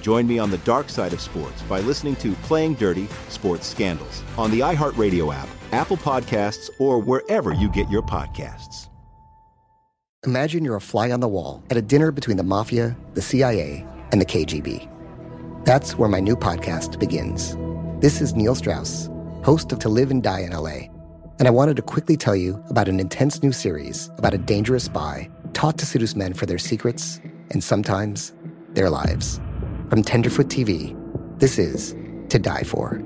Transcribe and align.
Join 0.00 0.26
me 0.26 0.38
on 0.38 0.50
the 0.50 0.58
dark 0.58 0.88
side 0.88 1.12
of 1.12 1.20
sports 1.20 1.60
by 1.62 1.80
listening 1.80 2.16
to 2.16 2.32
Playing 2.34 2.74
Dirty 2.74 3.08
Sports 3.28 3.66
Scandals 3.66 4.22
on 4.36 4.50
the 4.50 4.60
iHeartRadio 4.60 5.34
app, 5.34 5.48
Apple 5.72 5.96
Podcasts, 5.96 6.70
or 6.78 6.98
wherever 6.98 7.52
you 7.52 7.68
get 7.68 7.88
your 7.90 8.02
podcasts. 8.02 8.88
Imagine 10.26 10.64
you're 10.64 10.76
a 10.76 10.80
fly 10.80 11.10
on 11.10 11.20
the 11.20 11.28
wall 11.28 11.62
at 11.70 11.76
a 11.76 11.82
dinner 11.82 12.10
between 12.10 12.36
the 12.36 12.42
mafia, 12.42 12.96
the 13.14 13.22
CIA, 13.22 13.86
and 14.10 14.20
the 14.20 14.26
KGB. 14.26 14.88
That's 15.64 15.96
where 15.96 16.08
my 16.08 16.20
new 16.20 16.36
podcast 16.36 16.98
begins. 16.98 17.56
This 18.00 18.20
is 18.20 18.34
Neil 18.34 18.54
Strauss, 18.54 19.08
host 19.44 19.72
of 19.72 19.78
To 19.80 19.88
Live 19.88 20.10
and 20.10 20.22
Die 20.22 20.40
in 20.40 20.52
LA, 20.52 20.88
and 21.38 21.46
I 21.46 21.50
wanted 21.50 21.76
to 21.76 21.82
quickly 21.82 22.16
tell 22.16 22.34
you 22.34 22.62
about 22.68 22.88
an 22.88 22.98
intense 23.00 23.42
new 23.42 23.52
series 23.52 24.10
about 24.16 24.34
a 24.34 24.38
dangerous 24.38 24.84
spy 24.84 25.30
taught 25.52 25.78
to 25.78 25.86
seduce 25.86 26.16
men 26.16 26.34
for 26.34 26.46
their 26.46 26.58
secrets 26.58 27.20
and 27.50 27.62
sometimes 27.62 28.32
their 28.70 28.90
lives. 28.90 29.40
From 29.90 30.02
Tenderfoot 30.02 30.48
TV, 30.48 30.94
this 31.38 31.58
is 31.58 31.94
To 32.28 32.38
Die 32.38 32.62
For. 32.64 33.02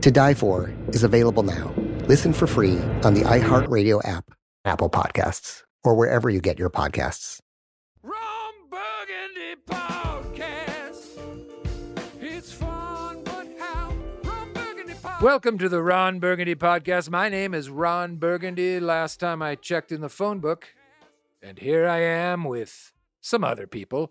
To 0.00 0.10
Die 0.10 0.34
For 0.34 0.74
is 0.88 1.04
available 1.04 1.44
now. 1.44 1.72
Listen 2.08 2.32
for 2.32 2.48
free 2.48 2.76
on 3.04 3.14
the 3.14 3.20
iHeartRadio 3.20 4.04
app, 4.04 4.32
Apple 4.64 4.90
Podcasts, 4.90 5.62
or 5.84 5.94
wherever 5.94 6.28
you 6.28 6.40
get 6.40 6.58
your 6.58 6.70
podcasts. 6.70 7.38
Ron 8.02 8.54
Burgundy 8.68 9.60
Podcast. 9.64 11.18
It's 12.20 12.52
fun, 12.52 13.22
but 13.22 13.46
how? 13.60 13.94
Ron 14.24 14.52
Burgundy 14.52 14.94
Podcast. 14.94 15.22
Welcome 15.22 15.56
to 15.58 15.68
the 15.68 15.82
Ron 15.82 16.18
Burgundy 16.18 16.56
Podcast. 16.56 17.10
My 17.10 17.28
name 17.28 17.54
is 17.54 17.70
Ron 17.70 18.16
Burgundy. 18.16 18.80
Last 18.80 19.20
time 19.20 19.40
I 19.40 19.54
checked 19.54 19.92
in 19.92 20.00
the 20.00 20.08
phone 20.08 20.40
book, 20.40 20.66
and 21.40 21.60
here 21.60 21.86
I 21.86 22.00
am 22.00 22.42
with 22.42 22.92
some 23.20 23.44
other 23.44 23.68
people. 23.68 24.10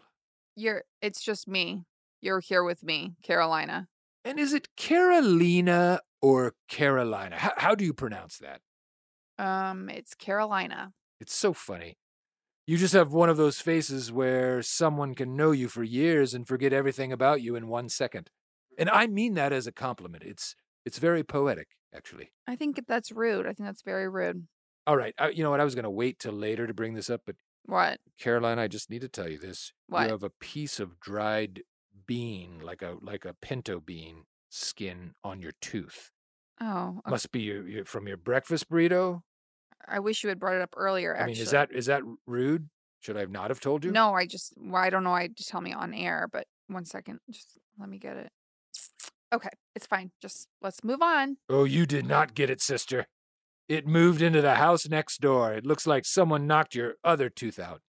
You're 0.55 0.85
it's 1.01 1.22
just 1.22 1.50
me. 1.50 1.84
You're 2.23 2.39
here 2.39 2.63
with 2.63 2.84
me, 2.84 3.16
Carolina. 3.22 3.89
And 4.23 4.39
is 4.39 4.53
it 4.53 4.69
Carolina 4.78 6.00
or 6.22 6.53
Carolina? 6.69 7.35
How, 7.38 7.51
how 7.57 7.75
do 7.75 7.84
you 7.84 7.94
pronounce 7.94 8.38
that? 8.38 8.61
Um, 9.38 9.89
it's 9.89 10.13
Carolina. 10.13 10.94
It's 11.19 11.35
so 11.35 11.51
funny. 11.51 11.97
You 12.66 12.78
just 12.78 12.94
have 12.94 13.11
one 13.11 13.28
of 13.28 13.35
those 13.35 13.59
faces 13.59 14.09
where 14.09 14.61
someone 14.61 15.16
can 15.16 15.35
know 15.35 15.51
you 15.51 15.67
for 15.67 15.84
years 15.84 16.34
and 16.34 16.47
forget 16.47 16.72
everything 16.72 17.11
about 17.11 17.41
you 17.41 17.57
in 17.57 17.67
one 17.67 17.89
second. 17.89 18.29
And 18.78 18.90
I 18.90 19.05
mean 19.07 19.34
that 19.34 19.51
as 19.51 19.67
a 19.67 19.73
compliment. 19.73 20.23
It's 20.23 20.55
it's 20.85 21.00
very 21.00 21.25
poetic, 21.25 21.67
actually. 21.94 22.31
I 22.47 22.55
think 22.55 22.79
that's 22.88 23.11
rude. 23.11 23.45
I 23.45 23.51
think 23.51 23.67
that's 23.67 23.81
very 23.81 24.07
rude. 24.07 24.47
All 24.88 24.95
right, 24.95 25.13
I, 25.19 25.28
you 25.31 25.44
know 25.44 25.50
what? 25.50 25.59
I 25.59 25.66
was 25.66 25.75
going 25.75 25.84
to 25.84 25.90
wait 25.90 26.19
till 26.19 26.31
later 26.31 26.67
to 26.67 26.73
bring 26.73 26.94
this 26.94 27.09
up, 27.09 27.23
but 27.25 27.35
What? 27.66 28.00
Caroline, 28.17 28.59
I 28.59 28.69
just 28.69 28.90
need 28.90 29.01
to 29.01 29.09
tell 29.09 29.29
you 29.29 29.38
this. 29.38 29.73
What? 29.88 30.03
You 30.05 30.11
have 30.11 30.23
a 30.23 30.29
piece 30.29 30.79
of 30.79 31.01
dried 31.01 31.63
bean, 32.06 32.59
like 32.62 32.81
a 32.81 32.96
like 33.02 33.25
a 33.25 33.34
pinto 33.34 33.80
bean 33.80 34.24
skin 34.50 35.14
on 35.24 35.41
your 35.41 35.53
tooth. 35.62 36.12
Oh, 36.62 36.96
okay. 37.00 37.09
Must 37.09 37.31
be 37.31 37.41
your, 37.41 37.68
your 37.68 37.86
from 37.86 38.08
your 38.08 38.18
breakfast 38.18 38.69
burrito. 38.69 39.22
I 39.88 40.00
wish 40.00 40.24
you 40.24 40.30
had 40.30 40.40
brought 40.40 40.56
it 40.56 40.62
up 40.62 40.74
earlier. 40.78 41.18
I 41.18 41.25
mean, 41.25 41.36
is 41.36 41.52
that 41.52 41.72
is 41.72 41.88
that 41.88 42.03
rude? 42.25 42.69
Should 43.02 43.18
I 43.18 43.25
not 43.25 43.50
have 43.50 43.59
told 43.59 43.84
you? 43.84 43.91
No, 43.91 44.14
I 44.14 44.25
just 44.25 44.53
well, 44.58 44.81
I 44.81 44.90
don't 44.90 45.03
know. 45.03 45.14
I 45.14 45.28
just 45.28 45.50
tell 45.50 45.62
me 45.62 45.74
on 45.74 45.94
air, 45.94 46.30
but 46.31 46.47
one 46.68 46.86
second, 46.86 47.19
just 47.30 47.58
let 47.78 47.90
me 47.90 47.97
get 47.97 48.16
it. 48.16 48.31
Okay, 49.34 49.50
it's 49.75 49.88
fine. 49.88 50.12
Just 50.22 50.47
let's 50.62 50.84
move 50.84 51.02
on. 51.02 51.38
Oh, 51.50 51.64
you 51.64 51.85
did 51.85 52.06
not 52.06 52.35
get 52.35 52.50
it, 52.50 52.62
sister. 52.62 53.08
It 53.68 53.88
moved 53.88 54.22
into 54.22 54.41
the 54.41 54.56
house 54.56 54.88
next 54.88 55.22
door. 55.22 55.53
It 55.53 55.66
looks 55.66 55.88
like 55.88 56.06
someone 56.06 56.47
knocked 56.47 56.75
your 56.75 56.96
other 57.03 57.30
tooth 57.30 57.59
out. 57.59 57.81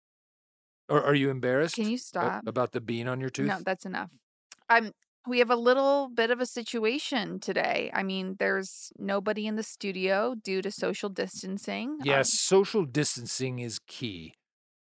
Or 0.88 1.02
are 1.02 1.14
you 1.14 1.30
embarrassed? 1.30 1.76
Can 1.76 1.88
you 1.88 1.96
a- 1.96 1.98
stop? 1.98 2.46
about 2.46 2.72
the 2.72 2.80
bean 2.80 3.08
on 3.08 3.20
your 3.20 3.30
tooth? 3.30 3.46
No, 3.48 3.58
that's 3.64 3.86
enough. 3.86 4.10
I'm. 4.68 4.92
We 5.26 5.38
have 5.38 5.50
a 5.50 5.56
little 5.56 6.10
bit 6.14 6.30
of 6.30 6.40
a 6.40 6.44
situation 6.46 7.40
today. 7.40 7.90
I 7.94 8.02
mean, 8.02 8.36
there's 8.38 8.92
nobody 8.98 9.46
in 9.46 9.56
the 9.56 9.62
studio 9.62 10.34
due 10.34 10.60
to 10.60 10.70
social 10.70 11.08
distancing. 11.08 11.92
Um, 11.92 11.98
Yes, 12.04 12.38
social 12.38 12.84
distancing 12.84 13.58
is 13.58 13.78
key. 13.88 14.34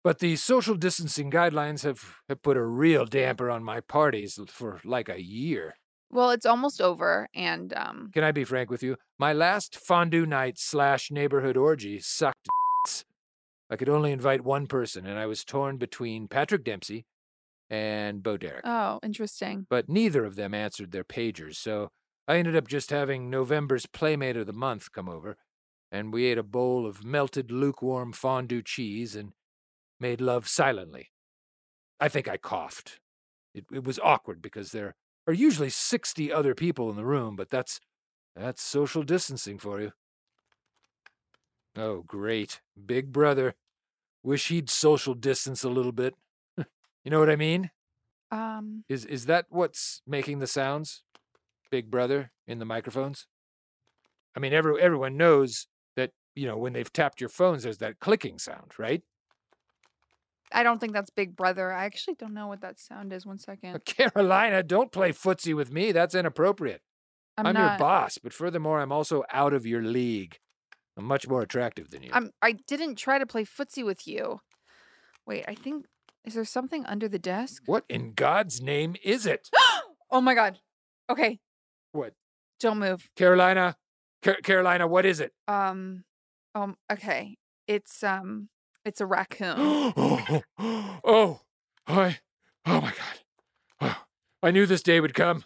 But 0.03 0.21
the 0.21 0.37
social 0.37 0.77
distancing 0.77 1.31
guidelines 1.31 1.83
have, 1.83 2.15
have 2.31 2.41
put 2.41 2.57
a 2.57 2.65
real 2.65 3.05
damper 3.05 3.51
on 3.51 3.63
my 3.63 3.81
parties 3.81 4.39
for 4.49 4.81
like 4.83 5.11
a 5.11 5.23
year. 5.23 5.75
well, 6.11 6.31
it's 6.31 6.47
almost 6.47 6.81
over, 6.81 7.29
and 7.35 7.75
um, 7.77 8.09
Can 8.15 8.25
I 8.25 8.33
be 8.33 8.45
frank 8.45 8.71
with 8.71 8.83
you? 8.83 8.97
My 9.19 9.35
last 9.35 9.77
fondue 9.77 10.25
night 10.25 10.55
slash 10.59 11.11
neighborhood 11.11 11.59
orgy 11.59 12.01
sucked. 12.01 12.49
I 13.71 13.77
could 13.77 13.89
only 13.89 14.11
invite 14.11 14.43
one 14.43 14.67
person, 14.67 15.07
and 15.07 15.19
I 15.19 15.27
was 15.27 15.45
torn 15.45 15.77
between 15.77 16.27
Patrick 16.27 16.65
Dempsey 16.65 17.07
and 17.71 18.23
Bo 18.23 18.37
Derek. 18.37 18.67
oh, 18.67 18.99
interesting. 19.03 19.67
But 19.71 19.89
neither 19.89 20.25
of 20.25 20.35
them 20.35 20.53
answered 20.55 20.91
their 20.91 21.05
pagers, 21.05 21.55
so 21.55 21.91
I 22.27 22.37
ended 22.37 22.57
up 22.57 22.67
just 22.67 22.91
having 22.91 23.31
November's 23.31 23.87
Playmate 23.87 24.37
of 24.37 24.47
the 24.47 24.53
Month 24.53 24.91
come 24.93 25.09
over, 25.09 25.37
and 25.93 26.13
we 26.13 26.27
ate 26.27 26.39
a 26.39 26.43
bowl 26.43 26.85
of 26.85 27.05
melted 27.05 27.53
lukewarm 27.53 28.13
fondue 28.13 28.63
cheese 28.63 29.15
and 29.15 29.33
made 30.01 30.21
love 30.21 30.49
silently. 30.49 31.11
I 32.01 32.09
think 32.09 32.27
I 32.27 32.39
coughed. 32.39 32.99
It, 33.55 33.67
it 33.73 33.85
was 33.85 33.99
awkward 34.01 34.43
because 34.43 34.73
there 34.73 34.95
are 35.27 35.35
usually 35.35 35.71
60 35.71 36.33
other 36.33 36.55
people 36.55 36.91
in 36.91 36.97
the 36.97 37.05
room, 37.05 37.37
but 37.37 37.51
that's 37.51 37.81
that's 38.35 38.63
social 38.63 39.03
distancing 39.03 39.59
for 39.59 39.81
you. 39.81 39.93
Oh, 41.77 42.03
great. 42.07 42.61
Big 42.87 43.13
brother. 43.13 43.55
Wish 44.23 44.49
he'd 44.49 44.69
social 44.69 45.15
distance 45.15 45.65
a 45.65 45.69
little 45.69 45.93
bit. 45.93 46.15
you 46.59 47.11
know 47.11 47.21
what 47.21 47.31
I 47.31 47.37
mean? 47.37 47.71
Um, 48.31 48.85
Is 48.89 49.05
is 49.05 49.27
that 49.27 49.47
what's 49.49 50.03
making 50.07 50.39
the 50.39 50.47
sounds? 50.47 51.03
Big 51.71 51.91
brother 51.91 52.31
in 52.47 52.59
the 52.59 52.65
microphones? 52.65 53.27
I 54.37 54.41
mean 54.41 54.53
every 54.53 54.81
everyone 54.81 55.17
knows 55.17 55.67
that, 55.97 56.13
you 56.37 56.47
know, 56.47 56.57
when 56.57 56.73
they've 56.73 56.93
tapped 56.93 57.21
your 57.21 57.29
phones 57.29 57.65
there's 57.65 57.79
that 57.79 57.99
clicking 57.99 58.39
sound, 58.39 58.73
right? 58.79 59.03
I 60.53 60.63
don't 60.63 60.81
think 60.81 60.93
that's 60.93 61.11
Big 61.11 61.37
Brother. 61.37 61.73
I 61.73 61.85
actually 61.85 62.15
don't 62.15 62.35
know 62.35 62.49
what 62.49 62.61
that 62.63 62.81
sound 62.81 63.13
is. 63.13 63.25
One 63.25 63.39
second. 63.39 63.85
Carolina, 63.85 64.63
don't 64.63 64.91
play 64.91 65.13
footsie 65.13 65.55
with 65.55 65.73
me. 65.73 65.93
That's 65.93 66.15
inappropriate. 66.15 66.83
I'm, 67.37 67.47
I'm, 67.47 67.55
not. 67.55 67.71
your 67.71 67.79
boss, 67.79 68.19
but 68.19 68.33
furthermore, 68.33 68.81
I'm 68.81 68.93
also 68.93 69.23
out 69.31 69.55
of 69.55 69.65
your 69.65 69.83
league. 69.83 70.39
I'm 71.01 71.07
much 71.07 71.27
more 71.27 71.41
attractive 71.41 71.91
than 71.91 72.03
you. 72.03 72.11
I'm. 72.13 72.31
I 72.43 72.53
didn't 72.53 72.97
try 72.97 73.19
to 73.19 73.25
play 73.27 73.45
footsie 73.45 73.83
with 73.85 74.07
you. 74.07 74.41
Wait, 75.27 75.45
I 75.49 75.55
think 75.55 75.87
is 76.27 76.35
there 76.35 76.45
something 76.45 76.85
under 76.85 77.09
the 77.09 77.19
desk? 77.19 77.63
What 77.65 77.85
in 77.89 78.13
God's 78.13 78.61
name 78.61 78.97
is 79.03 79.25
it? 79.25 79.49
oh 80.11 80.21
my 80.21 80.35
god. 80.35 80.59
Okay, 81.09 81.41
What? 81.93 82.13
don't 82.61 82.79
move. 82.79 83.09
Carolina, 83.17 83.77
Car- 84.23 84.43
Carolina, 84.43 84.87
what 84.87 85.07
is 85.07 85.21
it? 85.21 85.33
Um, 85.49 86.05
um, 86.55 86.77
okay. 86.93 87.37
It's 87.67 88.05
um, 88.05 88.51
it's 88.85 89.01
a 89.01 89.07
raccoon. 89.17 89.55
oh, 89.57 90.43
oh, 91.05 91.41
I, 91.87 92.19
oh 92.67 92.81
my 92.83 92.93
God. 92.93 93.17
Oh, 93.81 93.97
I 94.43 94.51
knew 94.51 94.67
this 94.67 94.83
day 94.83 95.01
would 95.01 95.15
come. 95.15 95.45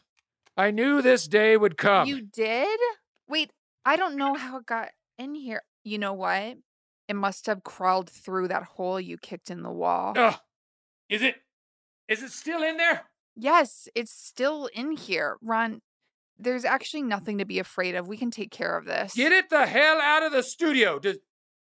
I 0.57 0.73
knew 0.73 1.01
this 1.01 1.29
day 1.29 1.57
would 1.57 1.77
come. 1.79 2.09
you 2.09 2.23
did? 2.23 2.81
Wait, 3.29 3.53
I 3.85 3.95
don't 3.95 4.17
know 4.17 4.35
how 4.35 4.57
it 4.59 4.67
got 4.67 4.89
in 5.19 5.35
here. 5.35 5.63
You 5.83 5.99
know 5.99 6.13
what? 6.13 6.59
It 7.09 7.17
must 7.17 7.47
have 7.47 7.63
crawled 7.65 8.09
through 8.09 8.49
that 8.49 8.63
hole 8.63 8.99
you 9.01 9.19
kicked 9.19 9.51
in 9.51 9.63
the 9.63 9.71
wall. 9.71 10.15
Ugh. 10.17 10.37
is 11.09 11.23
it? 11.23 11.37
Is 12.09 12.23
it 12.23 12.31
still 12.33 12.63
in 12.63 12.77
there? 12.77 13.03
Yes, 13.37 13.89
it's 13.95 14.13
still 14.13 14.69
in 14.75 14.93
here. 14.93 15.37
Ron, 15.43 15.81
there's 16.39 16.65
actually 16.65 17.03
nothing 17.03 17.39
to 17.39 17.45
be 17.45 17.59
afraid 17.59 17.95
of. 17.95 18.09
We 18.09 18.17
can 18.17 18.31
take 18.31 18.51
care 18.51 18.77
of 18.77 18.85
this. 18.87 19.15
Get 19.15 19.33
it 19.33 19.51
the 19.51 19.67
hell 19.67 20.01
out 20.01 20.23
of 20.23 20.33
the 20.33 20.43
studio. 20.43 20.99
Does 20.99 21.19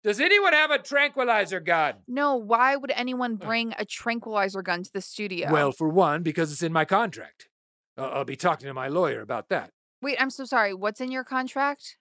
Does 0.04 0.20
anyone 0.20 0.54
have 0.54 0.72
a 0.72 0.80
tranquilizer 0.80 1.60
gun? 1.60 1.96
No, 2.08 2.36
why 2.36 2.76
would 2.76 2.92
anyone 2.96 3.36
bring 3.36 3.74
a 3.78 3.86
tranquilizer 3.86 4.62
gun 4.62 4.84
to 4.84 4.94
the 4.94 5.02
studio? 5.02 5.52
Well, 5.52 5.72
for 5.72 5.90
one, 5.90 6.24
because 6.24 6.52
it's 6.52 6.64
in 6.64 6.74
my 6.74 6.86
contract. 6.86 7.50
Uh, 7.98 8.04
I'll 8.08 8.26
be 8.26 8.36
talking 8.36 8.68
to 8.68 8.74
my 8.74 8.88
lawyer 8.88 9.22
about 9.22 9.50
that. 9.50 9.72
wait, 10.02 10.18
I'm 10.20 10.30
so 10.30 10.46
sorry. 10.46 10.74
What's 10.74 11.02
in 11.02 11.12
your 11.12 11.24
contract? 11.24 11.98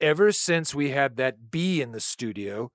Ever 0.00 0.30
since 0.32 0.74
we 0.74 0.90
had 0.90 1.16
that 1.16 1.50
bee 1.50 1.80
in 1.82 1.92
the 1.92 2.00
studio, 2.00 2.70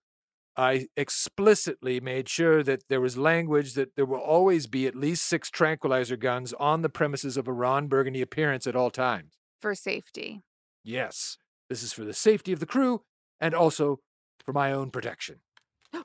I 0.58 0.88
explicitly 0.98 2.00
made 2.00 2.28
sure 2.30 2.64
that 2.64 2.84
there 2.90 3.00
was 3.02 3.18
language 3.18 3.74
that 3.74 3.96
there 3.96 4.06
will 4.06 4.20
always 4.20 4.68
be 4.68 4.86
at 4.88 4.96
least 4.96 5.24
six 5.26 5.50
tranquilizer 5.50 6.18
guns 6.18 6.54
on 6.54 6.82
the 6.82 6.90
premises 6.90 7.38
of 7.38 7.48
a 7.48 7.54
Ron 7.54 7.88
Burgundy 7.88 8.22
appearance 8.22 8.68
at 8.68 8.76
all 8.76 8.92
times. 8.92 9.34
For 9.62 9.74
safety. 9.74 10.42
Yes, 10.84 11.38
this 11.70 11.82
is 11.82 11.94
for 11.94 12.04
the 12.04 12.14
safety 12.14 12.52
of 12.52 12.60
the 12.60 12.66
crew 12.66 13.02
and 13.40 13.56
also 13.56 14.00
for 14.46 14.52
my 14.54 14.74
own 14.74 14.92
protection. 14.92 15.38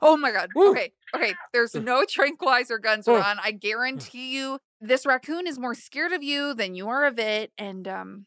Oh 0.01 0.15
my 0.15 0.31
god. 0.31 0.49
Woo. 0.55 0.71
Okay. 0.71 0.93
Okay. 1.13 1.33
There's 1.51 1.73
no 1.75 2.05
tranquilizer 2.09 2.77
guns, 2.79 3.07
Oh. 3.07 3.17
Ron. 3.17 3.39
I 3.43 3.51
guarantee 3.51 4.35
you 4.35 4.59
this 4.79 5.05
raccoon 5.05 5.47
is 5.47 5.59
more 5.59 5.73
scared 5.75 6.13
of 6.13 6.23
you 6.23 6.53
than 6.53 6.75
you 6.75 6.87
are 6.87 7.05
of 7.05 7.19
it. 7.19 7.51
And 7.57 7.87
um 7.87 8.25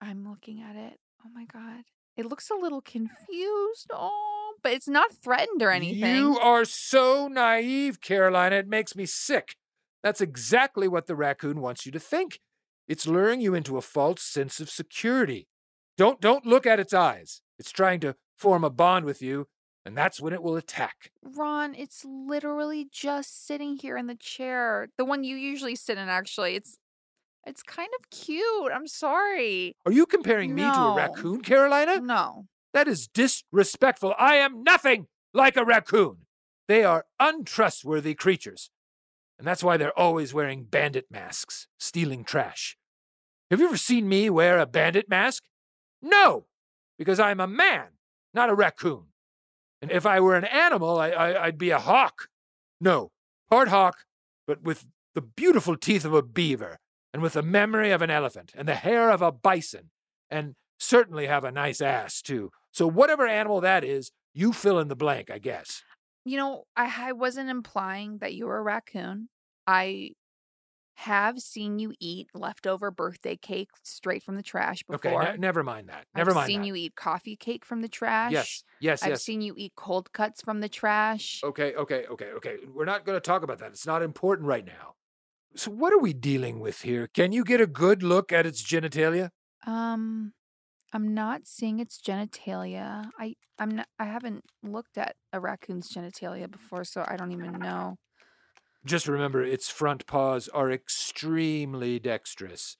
I'm 0.00 0.28
looking 0.28 0.60
at 0.62 0.74
it. 0.76 0.98
Oh 1.24 1.30
my 1.32 1.44
god. 1.44 1.84
It 2.16 2.26
looks 2.26 2.50
a 2.50 2.54
little 2.54 2.80
confused. 2.80 3.90
Oh, 3.92 4.54
but 4.62 4.72
it's 4.72 4.88
not 4.88 5.12
threatened 5.12 5.62
or 5.62 5.70
anything. 5.70 6.16
You 6.16 6.38
are 6.38 6.64
so 6.64 7.28
naive, 7.28 8.00
Carolina. 8.00 8.56
It 8.56 8.68
makes 8.68 8.94
me 8.94 9.06
sick. 9.06 9.56
That's 10.02 10.20
exactly 10.20 10.86
what 10.86 11.06
the 11.06 11.16
raccoon 11.16 11.60
wants 11.60 11.86
you 11.86 11.92
to 11.92 11.98
think. 11.98 12.40
It's 12.86 13.06
luring 13.06 13.40
you 13.40 13.54
into 13.54 13.76
a 13.78 13.82
false 13.82 14.22
sense 14.22 14.60
of 14.60 14.70
security. 14.70 15.48
Don't 15.96 16.20
don't 16.20 16.44
look 16.44 16.66
at 16.66 16.80
its 16.80 16.92
eyes. 16.92 17.40
It's 17.58 17.72
trying 17.72 18.00
to 18.00 18.16
form 18.36 18.64
a 18.64 18.70
bond 18.70 19.06
with 19.06 19.22
you, 19.22 19.46
and 19.86 19.96
that's 19.96 20.20
when 20.20 20.32
it 20.32 20.42
will 20.42 20.56
attack. 20.56 21.10
Ron, 21.22 21.74
it's 21.74 22.04
literally 22.04 22.86
just 22.90 23.46
sitting 23.46 23.76
here 23.76 23.96
in 23.96 24.06
the 24.06 24.14
chair. 24.14 24.88
The 24.98 25.04
one 25.04 25.24
you 25.24 25.36
usually 25.36 25.76
sit 25.76 25.98
in 25.98 26.08
actually. 26.08 26.56
It's 26.56 26.76
it's 27.46 27.62
kind 27.62 27.90
of 27.98 28.10
cute. 28.10 28.72
I'm 28.72 28.86
sorry. 28.86 29.76
Are 29.86 29.92
you 29.92 30.06
comparing 30.06 30.54
me 30.54 30.62
to 30.62 30.68
a 30.68 30.96
raccoon, 30.96 31.42
Carolina? 31.42 32.00
No. 32.00 32.46
That 32.72 32.88
is 32.88 33.06
disrespectful. 33.08 34.14
I 34.18 34.36
am 34.36 34.62
nothing 34.62 35.06
like 35.32 35.56
a 35.56 35.64
raccoon. 35.64 36.18
They 36.68 36.84
are 36.84 37.04
untrustworthy 37.20 38.14
creatures. 38.14 38.70
And 39.38 39.46
that's 39.46 39.64
why 39.64 39.76
they're 39.76 39.98
always 39.98 40.32
wearing 40.32 40.64
bandit 40.64 41.06
masks, 41.10 41.66
stealing 41.78 42.24
trash. 42.24 42.76
Have 43.50 43.60
you 43.60 43.66
ever 43.66 43.76
seen 43.76 44.08
me 44.08 44.30
wear 44.30 44.58
a 44.58 44.66
bandit 44.66 45.08
mask? 45.08 45.42
No, 46.00 46.46
because 46.98 47.20
I'm 47.20 47.40
a 47.40 47.46
man, 47.46 47.88
not 48.32 48.50
a 48.50 48.54
raccoon. 48.54 49.06
And 49.82 49.90
if 49.90 50.06
I 50.06 50.20
were 50.20 50.36
an 50.36 50.44
animal, 50.44 50.98
I, 50.98 51.10
I, 51.10 51.44
I'd 51.44 51.58
be 51.58 51.70
a 51.70 51.78
hawk. 51.78 52.28
No, 52.80 53.10
part 53.50 53.68
hawk, 53.68 54.04
but 54.46 54.62
with 54.62 54.86
the 55.14 55.20
beautiful 55.20 55.76
teeth 55.76 56.04
of 56.04 56.14
a 56.14 56.22
beaver, 56.22 56.78
and 57.14 57.22
with 57.22 57.34
the 57.34 57.42
memory 57.42 57.92
of 57.92 58.02
an 58.02 58.10
elephant, 58.10 58.52
and 58.56 58.66
the 58.66 58.74
hair 58.74 59.10
of 59.10 59.22
a 59.22 59.30
bison, 59.30 59.92
and 60.28 60.56
certainly 60.80 61.28
have 61.28 61.44
a 61.44 61.52
nice 61.52 61.80
ass, 61.80 62.20
too. 62.20 62.50
So, 62.72 62.88
whatever 62.88 63.24
animal 63.24 63.60
that 63.60 63.84
is, 63.84 64.10
you 64.34 64.52
fill 64.52 64.80
in 64.80 64.88
the 64.88 64.96
blank, 64.96 65.30
I 65.30 65.38
guess. 65.38 65.84
You 66.24 66.36
know, 66.38 66.64
I, 66.76 67.10
I 67.10 67.12
wasn't 67.12 67.50
implying 67.50 68.18
that 68.18 68.34
you 68.34 68.46
were 68.46 68.58
a 68.58 68.62
raccoon. 68.62 69.28
I 69.64 70.10
have 70.96 71.38
seen 71.38 71.78
you 71.78 71.94
eat 72.00 72.30
leftover 72.34 72.90
birthday 72.90 73.36
cake 73.36 73.70
straight 73.84 74.22
from 74.24 74.34
the 74.36 74.42
trash 74.42 74.82
Okay, 74.92 75.10
before. 75.10 75.22
ne- 75.22 75.36
never 75.36 75.62
mind 75.62 75.88
that. 75.88 76.06
Never 76.16 76.32
mind. 76.32 76.42
I've 76.42 76.46
seen 76.48 76.60
that. 76.62 76.66
you 76.66 76.74
eat 76.74 76.96
coffee 76.96 77.36
cake 77.36 77.64
from 77.64 77.80
the 77.80 77.88
trash. 77.88 78.32
Yes, 78.32 78.64
yes, 78.80 79.02
I've 79.04 79.10
yes. 79.10 79.22
seen 79.22 79.40
you 79.40 79.54
eat 79.56 79.72
cold 79.76 80.12
cuts 80.12 80.42
from 80.42 80.60
the 80.60 80.68
trash. 80.68 81.42
Okay, 81.44 81.74
okay, 81.74 82.06
okay, 82.06 82.30
okay. 82.32 82.56
We're 82.66 82.84
not 82.84 83.04
going 83.04 83.16
to 83.16 83.20
talk 83.20 83.44
about 83.44 83.58
that. 83.60 83.70
It's 83.70 83.86
not 83.86 84.02
important 84.02 84.48
right 84.48 84.64
now. 84.64 84.94
So, 85.56 85.70
what 85.70 85.92
are 85.92 85.98
we 85.98 86.12
dealing 86.12 86.58
with 86.58 86.82
here? 86.82 87.06
Can 87.06 87.32
you 87.32 87.44
get 87.44 87.60
a 87.60 87.66
good 87.66 88.02
look 88.02 88.32
at 88.32 88.46
its 88.46 88.62
genitalia? 88.62 89.30
Um, 89.66 90.32
I'm 90.92 91.14
not 91.14 91.46
seeing 91.46 91.78
its 91.78 92.00
genitalia. 92.00 93.10
I 93.18 93.34
I'm 93.58 93.70
not. 93.70 93.88
I 93.98 94.04
haven't 94.04 94.44
looked 94.62 94.98
at 94.98 95.16
a 95.32 95.40
raccoon's 95.40 95.92
genitalia 95.92 96.50
before, 96.50 96.84
so 96.84 97.04
I 97.06 97.16
don't 97.16 97.32
even 97.32 97.58
know. 97.58 97.96
Just 98.84 99.08
remember, 99.08 99.42
its 99.42 99.70
front 99.70 100.06
paws 100.06 100.48
are 100.48 100.70
extremely 100.70 101.98
dexterous. 101.98 102.76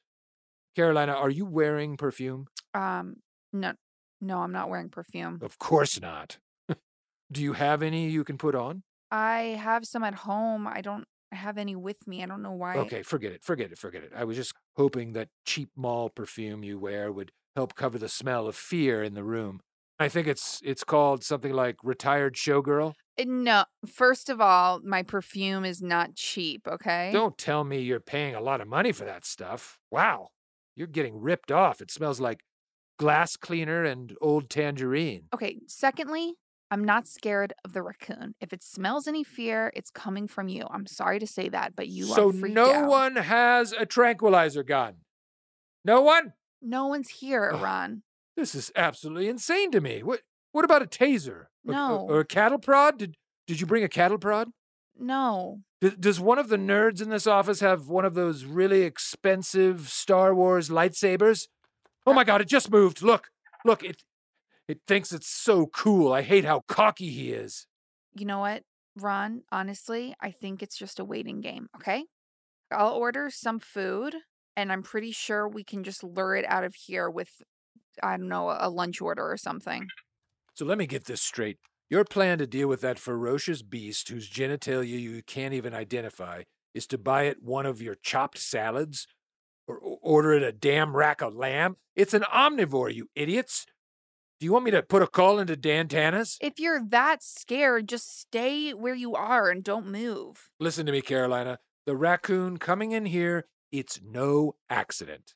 Carolina, 0.77 1.13
are 1.13 1.31
you 1.31 1.47
wearing 1.47 1.97
perfume? 1.97 2.47
Um, 2.75 3.17
no, 3.53 3.73
no, 4.21 4.41
I'm 4.41 4.53
not 4.53 4.69
wearing 4.69 4.91
perfume. 4.91 5.39
Of 5.41 5.59
course 5.59 6.01
not. 6.01 6.39
Do 7.33 7.43
you 7.43 7.55
have 7.55 7.83
any 7.83 8.11
you 8.11 8.25
can 8.25 8.37
put 8.37 8.55
on? 8.55 8.83
I 9.11 9.59
have 9.63 9.87
some 9.87 10.03
at 10.03 10.15
home. 10.15 10.67
I 10.67 10.81
don't 10.83 11.07
have 11.35 11.59
any 11.59 11.77
with 11.77 12.07
me. 12.07 12.23
I 12.23 12.27
don't 12.27 12.43
know 12.43 12.53
why. 12.53 12.77
Okay, 12.77 13.03
forget 13.03 13.33
it, 13.33 13.45
forget 13.45 13.73
it, 13.73 13.79
forget 13.79 14.03
it. 14.03 14.13
I 14.15 14.25
was 14.25 14.37
just 14.37 14.55
hoping 14.77 15.13
that 15.13 15.29
cheap 15.47 15.71
mall 15.77 16.09
perfume 16.11 16.63
you 16.65 16.79
wear 16.79 17.13
would 17.13 17.33
help 17.57 17.75
cover 17.75 17.99
the 17.99 18.09
smell 18.09 18.47
of 18.47 18.57
fear 18.57 19.03
in 19.03 19.15
the 19.15 19.25
room. 19.25 19.61
I 19.99 20.09
think 20.09 20.27
it's 20.27 20.61
it's 20.65 20.83
called 20.85 21.23
something 21.23 21.53
like 21.53 21.77
retired 21.85 22.35
showgirl. 22.35 22.95
Uh, 23.19 23.25
No, 23.27 23.65
first 23.87 24.29
of 24.29 24.41
all, 24.41 24.81
my 24.83 25.03
perfume 25.05 25.65
is 25.65 25.81
not 25.81 26.17
cheap, 26.17 26.67
okay? 26.67 27.11
Don't 27.13 27.39
tell 27.39 27.63
me 27.63 27.79
you're 27.81 28.01
paying 28.01 28.35
a 28.35 28.41
lot 28.41 28.61
of 28.61 28.67
money 28.67 28.91
for 28.93 29.05
that 29.05 29.25
stuff. 29.25 29.79
Wow, 29.93 30.29
you're 30.75 30.89
getting 30.89 31.21
ripped 31.21 31.53
off. 31.53 31.81
It 31.81 31.93
smells 31.93 32.19
like 32.21 32.41
glass 32.99 33.37
cleaner 33.37 33.85
and 33.85 34.17
old 34.21 34.51
tangerine. 34.51 35.29
Okay, 35.33 35.61
secondly, 35.69 36.35
I'm 36.75 36.83
not 36.85 37.07
scared 37.07 37.53
of 37.65 37.73
the 37.73 37.83
raccoon. 37.83 38.35
If 38.41 38.53
it 38.53 38.61
smells 38.65 39.07
any 39.07 39.23
fear, 39.23 39.73
it's 39.77 39.91
coming 39.91 40.27
from 40.27 40.49
you. 40.49 40.67
I'm 40.69 40.87
sorry 40.89 41.21
to 41.21 41.27
say 41.27 41.49
that, 41.51 41.77
but 41.77 41.87
you 41.87 42.05
so 42.05 42.31
are 42.31 42.33
freaked 42.33 42.57
no 42.57 42.73
out. 42.73 42.89
one 42.91 43.15
has 43.17 43.73
a 43.73 43.87
tranquilizer 43.87 44.65
gun. 44.65 44.95
No 45.85 46.03
one? 46.03 46.33
No 46.61 46.89
one's 46.89 47.09
here, 47.11 47.53
Ugh. 47.55 47.63
Ron. 47.63 48.03
This 48.37 48.57
is 48.57 48.73
absolutely 48.75 49.29
insane 49.29 49.71
to 49.71 49.81
me. 49.81 50.03
What 50.03 50.23
what 50.51 50.65
about 50.65 50.83
a 50.83 50.87
taser? 50.87 51.43
A- 51.69 51.71
uh, 51.71 51.73
No. 51.73 52.07
Or, 52.09 52.21
a 52.21 52.25
cattle 52.27 52.59
prod? 52.59 52.99
Did 52.99 53.15
did 53.47 53.61
you 53.61 53.67
bring 53.69 53.85
a 53.85 53.89
cattle 53.89 54.19
prod? 54.19 54.49
No. 54.99 55.61
D- 55.81 55.93
does 55.99 56.19
one 56.19 56.41
of 56.41 56.49
the 56.49 56.57
nerds 56.57 57.01
in 57.01 57.09
this 57.09 57.29
office 57.29 57.61
have 57.61 57.87
one 57.89 58.05
of 58.05 58.15
those 58.15 58.45
really 58.45 58.83
expensive 58.83 59.89
Star 59.91 60.35
Wars 60.35 60.71
lightsabers? 60.71 61.47
Oh 62.05 62.11
uh 62.11 62.15
my 62.15 62.25
god, 62.25 62.41
it 62.41 62.49
just 62.49 62.69
moved. 62.69 63.01
Look. 63.01 63.29
Look, 63.65 63.85
it 63.85 64.03
it 64.69 64.81
thinks 64.87 65.13
it's 65.13 65.29
so 65.29 65.67
cool. 65.67 66.13
I 66.13 66.23
hate 66.23 66.45
how 66.45 66.63
cocky 66.69 67.11
he 67.11 67.33
is. 67.33 67.67
You 68.15 68.27
know 68.27 68.39
what, 68.39 68.63
Ron? 68.97 69.43
Honestly, 69.51 70.15
I 70.21 70.31
think 70.31 70.63
it's 70.63 70.77
just 70.77 70.99
a 70.99 71.05
waiting 71.05 71.41
game, 71.41 71.69
okay? 71.77 72.05
I'll 72.71 72.95
order 72.95 73.29
some 73.31 73.59
food, 73.59 74.15
and 74.57 74.73
I'm 74.73 74.83
pretty 74.83 75.13
sure 75.13 75.49
we 75.49 75.65
can 75.65 75.85
just 75.85 76.03
lure 76.03 76.35
it 76.37 76.45
out 76.49 76.65
of 76.65 76.75
here 76.75 77.11
with, 77.11 77.43
I 78.03 78.17
don't 78.17 78.29
know, 78.29 78.57
a 78.59 78.71
lunch 78.71 79.01
order 79.01 79.31
or 79.31 79.37
something. 79.37 79.89
So 80.55 80.65
let 80.65 80.79
me 80.79 80.87
get 80.87 81.05
this 81.05 81.21
straight. 81.21 81.59
Your 81.91 82.05
plan 82.05 82.39
to 82.39 82.47
deal 82.47 82.69
with 82.69 82.81
that 82.81 82.99
ferocious 82.99 83.63
beast 83.63 84.09
whose 84.09 84.31
genitalia 84.31 85.01
you 85.01 85.23
can't 85.23 85.55
even 85.55 85.75
identify 85.75 86.45
is 86.73 86.87
to 86.89 86.99
buy 86.99 87.25
it 87.25 87.43
one 87.43 87.67
of 87.67 87.83
your 87.83 87.97
chopped 88.03 88.39
salads? 88.39 89.07
Or 89.67 89.79
order 89.79 90.33
it 90.35 90.43
a 90.43 90.53
damn 90.53 90.95
rack 90.95 91.23
of 91.23 91.35
lamb? 91.35 91.77
It's 91.97 92.15
an 92.15 92.23
omnivore, 92.23 92.93
you 92.93 93.09
idiots! 93.15 93.67
Do 94.45 94.47
you 94.47 94.53
want 94.53 94.67
me 94.67 94.73
to 94.73 94.83
put 94.83 95.01
a 95.01 95.07
call 95.07 95.39
into 95.39 95.57
Dan 95.57 95.89
Tana's? 95.89 96.37
If 96.39 96.59
you're 96.59 96.85
that 96.91 97.23
scared, 97.23 97.89
just 97.89 98.21
stay 98.21 98.73
where 98.75 98.95
you 98.95 99.15
are 99.15 99.49
and 99.49 99.65
don't 99.65 99.87
move. 99.87 100.51
Listen 100.61 100.85
to 100.85 100.93
me, 100.93 101.01
Carolina. 101.01 101.61
The 101.87 101.97
raccoon 101.97 102.59
coming 102.59 102.93
in 102.93 103.07
here, 103.07 103.47
it's 103.73 104.01
no 104.05 104.57
accident. 104.69 105.33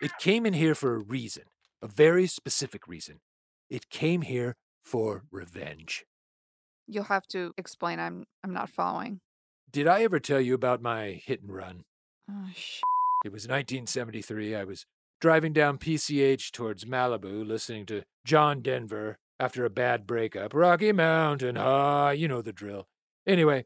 It 0.00 0.12
came 0.18 0.46
in 0.46 0.54
here 0.54 0.74
for 0.74 0.94
a 0.94 0.98
reason, 0.98 1.42
a 1.82 1.86
very 1.86 2.26
specific 2.26 2.88
reason. 2.88 3.20
It 3.68 3.90
came 3.90 4.22
here 4.22 4.56
for 4.82 5.24
revenge. 5.30 6.06
You'll 6.86 7.04
have 7.04 7.26
to 7.32 7.52
explain. 7.58 8.00
I'm 8.00 8.24
I'm 8.42 8.54
not 8.54 8.70
following. 8.70 9.20
Did 9.70 9.86
I 9.86 10.02
ever 10.02 10.18
tell 10.18 10.40
you 10.40 10.54
about 10.54 10.80
my 10.80 11.20
hit 11.26 11.42
and 11.42 11.52
run? 11.54 11.84
Oh, 12.30 12.48
sh- 12.54 12.80
It 13.22 13.32
was 13.32 13.42
1973. 13.42 14.54
I 14.54 14.64
was 14.64 14.86
driving 15.26 15.52
down 15.52 15.76
PCH 15.76 16.52
towards 16.52 16.84
Malibu, 16.84 17.44
listening 17.44 17.84
to 17.84 18.04
John 18.24 18.60
Denver 18.60 19.18
after 19.40 19.64
a 19.64 19.70
bad 19.70 20.06
breakup. 20.06 20.54
Rocky 20.54 20.92
Mountain, 20.92 21.56
ah, 21.58 22.10
you 22.10 22.28
know 22.28 22.40
the 22.40 22.52
drill. 22.52 22.86
Anyway, 23.26 23.64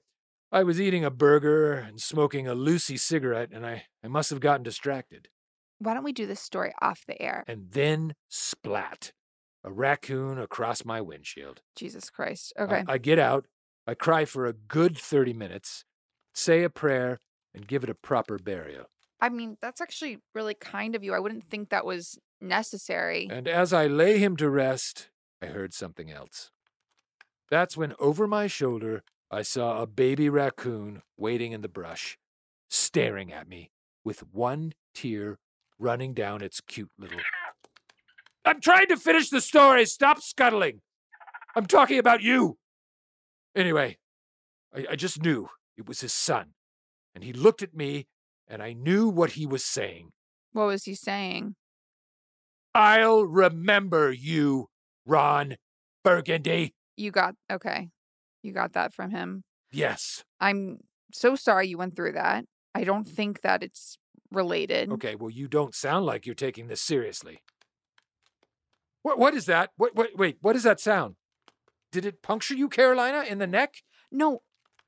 I 0.50 0.62
was 0.62 0.80
eating 0.80 1.04
a 1.04 1.10
burger 1.10 1.74
and 1.74 2.00
smoking 2.00 2.48
a 2.48 2.54
Lucy 2.54 2.96
cigarette, 2.96 3.50
and 3.52 3.66
I, 3.66 3.84
I 4.02 4.08
must 4.08 4.30
have 4.30 4.40
gotten 4.40 4.62
distracted. 4.62 5.28
Why 5.78 5.92
don't 5.92 6.02
we 6.02 6.14
do 6.14 6.24
this 6.24 6.40
story 6.40 6.72
off 6.80 7.04
the 7.06 7.20
air? 7.20 7.44
And 7.46 7.66
then 7.72 8.14
splat. 8.30 9.12
A 9.62 9.70
raccoon 9.70 10.38
across 10.38 10.82
my 10.86 11.02
windshield. 11.02 11.60
Jesus 11.76 12.08
Christ. 12.08 12.54
Okay. 12.58 12.84
I, 12.88 12.94
I 12.94 12.96
get 12.96 13.18
out, 13.18 13.44
I 13.86 13.92
cry 13.92 14.24
for 14.24 14.46
a 14.46 14.54
good 14.54 14.96
30 14.96 15.34
minutes, 15.34 15.84
say 16.32 16.62
a 16.62 16.70
prayer, 16.70 17.20
and 17.54 17.68
give 17.68 17.84
it 17.84 17.90
a 17.90 17.94
proper 17.94 18.38
burial. 18.38 18.86
I 19.20 19.28
mean, 19.28 19.56
that's 19.60 19.80
actually 19.80 20.18
really 20.34 20.54
kind 20.54 20.94
of 20.94 21.04
you. 21.04 21.14
I 21.14 21.18
wouldn't 21.18 21.44
think 21.44 21.68
that 21.70 21.84
was 21.84 22.18
necessary. 22.40 23.28
And 23.30 23.46
as 23.46 23.72
I 23.72 23.86
lay 23.86 24.18
him 24.18 24.36
to 24.36 24.48
rest, 24.48 25.10
I 25.42 25.46
heard 25.46 25.74
something 25.74 26.10
else. 26.10 26.50
That's 27.50 27.76
when 27.76 27.94
over 27.98 28.26
my 28.26 28.46
shoulder 28.46 29.02
I 29.30 29.42
saw 29.42 29.82
a 29.82 29.86
baby 29.86 30.28
raccoon 30.28 31.02
waiting 31.16 31.52
in 31.52 31.60
the 31.60 31.68
brush, 31.68 32.18
staring 32.68 33.32
at 33.32 33.48
me 33.48 33.70
with 34.04 34.20
one 34.32 34.72
tear 34.94 35.38
running 35.78 36.14
down 36.14 36.42
its 36.42 36.60
cute 36.60 36.90
little. 36.98 37.20
I'm 38.44 38.60
trying 38.60 38.88
to 38.88 38.96
finish 38.96 39.28
the 39.30 39.40
story. 39.40 39.84
Stop 39.86 40.20
scuttling. 40.20 40.80
I'm 41.54 41.66
talking 41.66 41.98
about 41.98 42.22
you. 42.22 42.58
Anyway, 43.54 43.98
I, 44.74 44.86
I 44.92 44.96
just 44.96 45.22
knew 45.22 45.48
it 45.76 45.88
was 45.88 46.00
his 46.00 46.12
son. 46.12 46.54
And 47.14 47.24
he 47.24 47.32
looked 47.32 47.62
at 47.62 47.74
me, 47.74 48.06
and 48.50 48.62
I 48.62 48.72
knew 48.72 49.08
what 49.08 49.32
he 49.32 49.46
was 49.46 49.64
saying. 49.64 50.10
What 50.52 50.66
was 50.66 50.84
he 50.84 50.94
saying? 50.94 51.54
I'll 52.74 53.24
remember 53.24 54.12
you, 54.12 54.66
Ron 55.06 55.56
Burgundy. 56.04 56.74
You 56.96 57.12
got, 57.12 57.34
okay. 57.50 57.88
You 58.42 58.52
got 58.52 58.72
that 58.72 58.92
from 58.92 59.10
him. 59.10 59.44
Yes. 59.72 60.24
I'm 60.40 60.78
so 61.12 61.36
sorry 61.36 61.68
you 61.68 61.78
went 61.78 61.96
through 61.96 62.12
that. 62.12 62.44
I 62.74 62.84
don't 62.84 63.06
think 63.06 63.42
that 63.42 63.62
it's 63.62 63.96
related. 64.30 64.90
Okay, 64.92 65.14
well, 65.14 65.30
you 65.30 65.48
don't 65.48 65.74
sound 65.74 66.06
like 66.06 66.26
you're 66.26 66.34
taking 66.34 66.68
this 66.68 66.82
seriously. 66.82 67.42
What, 69.02 69.18
what 69.18 69.34
is 69.34 69.46
that? 69.46 69.70
What, 69.76 69.94
what, 69.94 70.10
wait, 70.16 70.38
what 70.40 70.56
is 70.56 70.64
that 70.64 70.80
sound? 70.80 71.14
Did 71.92 72.04
it 72.04 72.22
puncture 72.22 72.54
you, 72.54 72.68
Carolina, 72.68 73.24
in 73.28 73.38
the 73.38 73.46
neck? 73.46 73.76
No, 74.12 74.42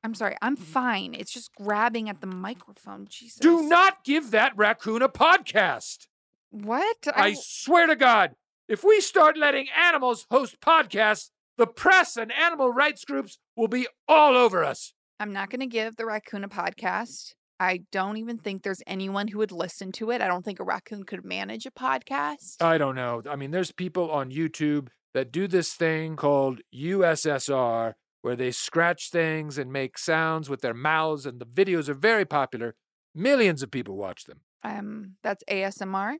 I'm 0.04 0.14
sorry. 0.14 0.36
I'm 0.42 0.56
mm-hmm. 0.56 0.64
fine. 0.64 1.14
It's 1.14 1.32
just 1.32 1.54
grabbing 1.54 2.08
at 2.08 2.20
the 2.20 2.26
microphone. 2.26 3.06
Jesus. 3.08 3.38
Do 3.38 3.62
not 3.62 4.04
give 4.04 4.30
that 4.32 4.56
raccoon 4.56 5.02
a 5.02 5.08
podcast. 5.08 6.06
What? 6.50 7.06
I 7.14 7.34
swear 7.34 7.86
to 7.86 7.96
God, 7.96 8.34
if 8.68 8.84
we 8.84 9.00
start 9.00 9.36
letting 9.36 9.68
animals 9.76 10.26
host 10.30 10.60
podcasts, 10.60 11.30
the 11.56 11.66
press 11.66 12.16
and 12.16 12.32
animal 12.32 12.70
rights 12.70 13.04
groups 13.04 13.38
will 13.56 13.68
be 13.68 13.86
all 14.08 14.36
over 14.36 14.64
us. 14.64 14.94
I'm 15.20 15.32
not 15.32 15.50
going 15.50 15.60
to 15.60 15.66
give 15.66 15.96
the 15.96 16.06
raccoon 16.06 16.44
a 16.44 16.48
podcast. 16.48 17.34
I 17.60 17.82
don't 17.92 18.16
even 18.16 18.38
think 18.38 18.62
there's 18.62 18.82
anyone 18.88 19.28
who 19.28 19.38
would 19.38 19.52
listen 19.52 19.92
to 19.92 20.10
it. 20.10 20.20
I 20.20 20.26
don't 20.26 20.44
think 20.44 20.58
a 20.58 20.64
raccoon 20.64 21.04
could 21.04 21.24
manage 21.24 21.64
a 21.64 21.70
podcast. 21.70 22.60
I 22.60 22.76
don't 22.76 22.96
know. 22.96 23.22
I 23.30 23.36
mean, 23.36 23.52
there's 23.52 23.70
people 23.70 24.10
on 24.10 24.32
YouTube 24.32 24.88
that 25.14 25.30
do 25.30 25.46
this 25.46 25.74
thing 25.74 26.16
called 26.16 26.60
USSR 26.74 27.94
where 28.22 28.36
they 28.36 28.50
scratch 28.50 29.10
things 29.10 29.58
and 29.58 29.72
make 29.72 29.98
sounds 29.98 30.48
with 30.48 30.62
their 30.62 30.74
mouths, 30.74 31.26
and 31.26 31.40
the 31.40 31.46
videos 31.46 31.88
are 31.88 31.94
very 31.94 32.24
popular. 32.24 32.74
Millions 33.14 33.62
of 33.62 33.70
people 33.70 33.96
watch 33.96 34.24
them. 34.24 34.40
Um, 34.64 35.16
that's 35.22 35.44
ASMR. 35.50 36.16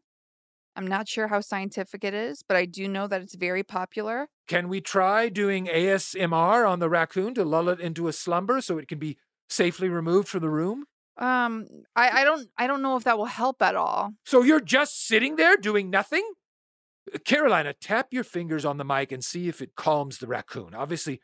I'm 0.75 0.87
not 0.87 1.09
sure 1.09 1.29
how 1.29 1.41
scientific 1.41 2.03
it 2.03 2.15
is, 2.15 2.43
but 2.43 2.57
I 2.57 2.65
do 2.65 2.89
know 2.89 3.07
that 3.07 3.21
it's 3.21 3.35
very 3.35 3.63
popular. 3.63 4.29
Can 4.49 4.69
we 4.69 4.81
try 4.81 5.29
doing 5.29 5.67
ASMR 5.67 6.69
on 6.69 6.79
the 6.79 6.89
raccoon 6.89 7.35
to 7.35 7.45
lull 7.45 7.69
it 7.69 7.81
into 7.81 8.09
a 8.09 8.13
slumber 8.13 8.61
so 8.61 8.79
it 8.79 8.89
can 8.89 8.99
be 8.99 9.19
safely 9.49 9.89
removed 9.89 10.29
from 10.29 10.41
the 10.41 10.49
room? 10.49 10.85
Um, 11.19 11.67
I, 11.95 12.23
I 12.23 12.25
don't 12.25 12.49
I 12.57 12.67
don't 12.67 12.81
know 12.81 12.97
if 12.97 13.05
that 13.05 13.19
will 13.19 13.27
help 13.27 13.61
at 13.61 13.77
all. 13.77 14.15
So 14.25 14.43
you're 14.43 14.61
just 14.61 15.07
sitting 15.07 15.37
there 15.37 15.57
doing 15.57 15.91
nothing? 15.91 16.27
Carolina, 17.25 17.75
tap 17.79 18.09
your 18.11 18.25
fingers 18.25 18.65
on 18.65 18.79
the 18.79 18.85
mic 18.85 19.13
and 19.13 19.23
see 19.23 19.49
if 19.49 19.61
it 19.61 19.77
calms 19.77 20.19
the 20.19 20.27
raccoon. 20.27 20.75
Obviously, 20.75 21.21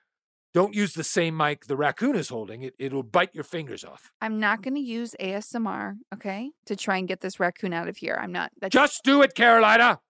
don't 0.54 0.74
use 0.74 0.94
the 0.94 1.04
same 1.04 1.36
mic 1.36 1.66
the 1.66 1.76
raccoon 1.76 2.16
is 2.16 2.30
holding. 2.30 2.62
It, 2.62 2.74
it'll 2.78 3.02
bite 3.02 3.34
your 3.34 3.44
fingers 3.44 3.84
off. 3.84 4.10
I'm 4.20 4.40
not 4.40 4.62
going 4.62 4.74
to 4.74 4.80
use 4.80 5.14
ASMR, 5.20 5.96
okay, 6.14 6.50
to 6.66 6.76
try 6.76 6.96
and 6.96 7.06
get 7.06 7.20
this 7.20 7.38
raccoon 7.38 7.72
out 7.72 7.88
of 7.88 7.98
here. 7.98 8.18
I'm 8.20 8.32
not. 8.32 8.52
That's... 8.60 8.72
Just 8.72 9.02
do 9.04 9.22
it, 9.22 9.34
Carolina. 9.34 10.00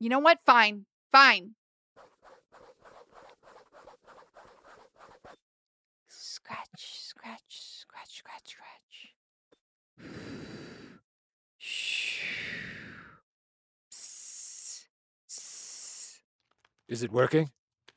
You 0.00 0.08
know 0.08 0.18
what? 0.18 0.38
Fine. 0.44 0.86
Fine. 1.12 1.50
Scratch, 6.08 6.58
scratch, 6.76 7.40
scratch, 7.48 8.18
scratch, 8.18 8.42
scratch. 8.46 9.14
Shh. 11.58 12.20
Is 16.88 17.02
it 17.02 17.12
working? 17.12 17.50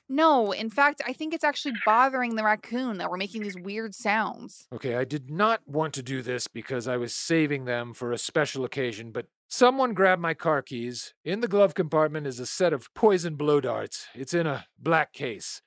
No, 0.10 0.52
in 0.52 0.70
fact, 0.70 1.02
I 1.06 1.14
think 1.14 1.34
it's 1.34 1.44
actually 1.44 1.74
bothering 1.86 2.36
the 2.36 2.44
raccoon 2.44 2.98
that 2.98 3.10
we're 3.10 3.18
making 3.18 3.44
these 3.44 3.58
weird 3.58 3.94
sounds. 3.94 4.68
Okay, 4.74 4.96
I 4.96 5.04
did 5.04 5.30
not 5.30 5.62
want 5.68 5.94
to 5.96 6.04
do 6.04 6.22
this 6.22 6.48
because 6.48 6.88
I 6.88 6.96
was 6.96 7.14
saving 7.14 7.66
them 7.66 7.94
for 7.94 8.12
a 8.12 8.18
special 8.18 8.64
occasion, 8.64 9.12
but 9.12 9.28
someone 9.50 9.94
grabbed 9.94 10.22
my 10.22 10.34
car 10.34 10.62
keys. 10.62 11.14
In 11.26 11.42
the 11.42 11.48
glove 11.48 11.74
compartment 11.74 12.26
is 12.26 12.40
a 12.40 12.46
set 12.46 12.72
of 12.72 12.94
poison 12.94 13.36
blow 13.36 13.60
darts. 13.60 14.08
It's 14.16 14.34
in 14.34 14.48
a 14.48 14.66
black 14.80 15.12
case. 15.12 15.62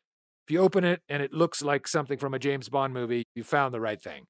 If 0.47 0.52
you 0.52 0.61
open 0.61 0.85
it 0.85 1.02
and 1.09 1.23
it 1.23 1.35
looks 1.35 1.62
like 1.62 1.87
something 1.87 2.18
from 2.18 2.32
a 2.32 2.38
James 2.38 2.68
Bond 2.70 2.94
movie, 2.94 3.25
you 3.35 3.44
found 3.44 3.75
the 3.75 3.80
right 3.80 4.00
thing. 4.00 4.25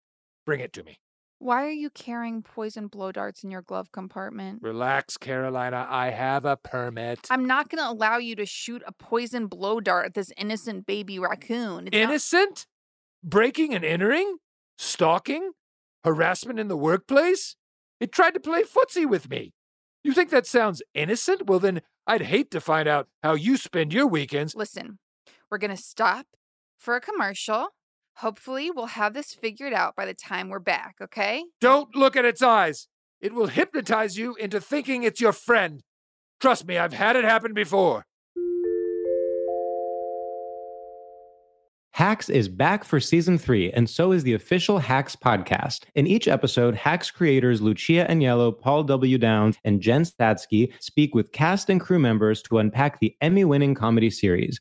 Bring 0.45 0.61
it 0.61 0.73
to 0.73 0.83
me. 0.83 0.99
Why 1.41 1.65
are 1.65 1.71
you 1.71 1.89
carrying 1.89 2.43
poison 2.43 2.87
blow 2.89 3.13
darts 3.13 3.43
in 3.43 3.51
your 3.51 3.63
glove 3.63 3.91
compartment? 3.93 4.61
Relax, 4.63 5.17
Carolina. 5.17 5.87
I 5.89 6.11
have 6.11 6.45
a 6.45 6.59
permit. 6.59 7.27
I'm 7.31 7.47
not 7.47 7.71
going 7.71 7.83
to 7.83 7.91
allow 7.91 8.19
you 8.19 8.37
to 8.37 8.45
shoot 8.45 8.83
a 8.87 8.93
poison 8.93 9.47
blow 9.47 9.81
dart 9.81 10.05
at 10.05 10.13
this 10.15 10.31
innocent 10.37 10.85
baby 10.85 11.19
raccoon. 11.19 11.87
It's 11.87 11.97
innocent? 11.97 12.67
Not- 13.25 13.31
Breaking 13.31 13.75
and 13.75 13.87
entering? 13.87 14.37
Stalking? 14.77 15.53
Harassment 16.05 16.59
in 16.61 16.69
the 16.69 16.77
workplace? 16.77 17.57
It 18.01 18.13
tried 18.13 18.35
to 18.35 18.41
play 18.41 18.63
footsie 18.63 19.09
with 19.09 19.31
me. 19.31 19.55
You 20.05 20.13
think 20.13 20.29
that 20.31 20.47
sounds 20.47 20.83
innocent? 20.95 21.47
Well, 21.47 21.59
then 21.59 21.81
I'd 22.07 22.23
hate 22.23 22.51
to 22.51 22.61
find 22.61 22.87
out 22.87 23.09
how 23.23 23.33
you 23.33 23.57
spend 23.57 23.95
your 23.95 24.07
weekends. 24.07 24.55
Listen, 24.55 24.99
we're 25.51 25.57
going 25.59 25.75
to 25.75 25.83
stop 25.83 26.27
for 26.79 26.97
a 26.97 27.01
commercial 27.01 27.69
Hopefully, 28.21 28.71
we'll 28.71 28.85
have 28.85 29.15
this 29.15 29.33
figured 29.33 29.73
out 29.73 29.97
by 29.97 30.05
the 30.05 30.13
time 30.13 30.51
we're 30.51 30.59
back, 30.59 30.97
okay? 31.01 31.43
Don't 31.59 31.97
look 31.97 32.17
at 32.17 32.27
its 32.27 32.43
eyes. 32.43 32.87
It 33.19 33.33
will 33.33 33.47
hypnotize 33.47 34.19
you 34.19 34.35
into 34.35 34.61
thinking 34.61 35.05
it's 35.05 35.23
your 35.23 35.33
friend. 35.33 35.83
Trust 36.39 36.67
me, 36.67 36.77
I've 36.77 36.93
had 36.93 37.17
it 37.17 37.25
happen 37.25 37.55
before. 37.55 38.05
Hacks 41.93 42.29
is 42.29 42.51
back 42.51 42.85
for 42.85 43.01
season 43.01 43.39
three, 43.39 43.73
and 43.73 43.89
so 43.89 44.13
is 44.13 44.23
the 44.23 44.35
official 44.35 44.79
Hacks 44.79 45.17
podcast. 45.17 45.85
In 45.95 46.07
each 46.07 46.29
episode, 46.29 46.75
Hacks 46.75 47.11
creators 47.11 47.63
Lucia 47.63 48.07
Aniello, 48.11 48.53
Paul 48.53 48.85
W. 48.85 49.17
Downs, 49.17 49.57
and 49.65 49.81
Jen 49.81 50.03
Statsky 50.03 50.75
speak 50.79 51.15
with 51.15 51.33
cast 51.33 51.71
and 51.71 51.81
crew 51.81 51.99
members 51.99 52.43
to 52.43 52.59
unpack 52.59 53.01
the 53.01 53.17
Emmy 53.23 53.47
winning 53.47 53.75
comedy 53.75 54.11
series 54.11 54.61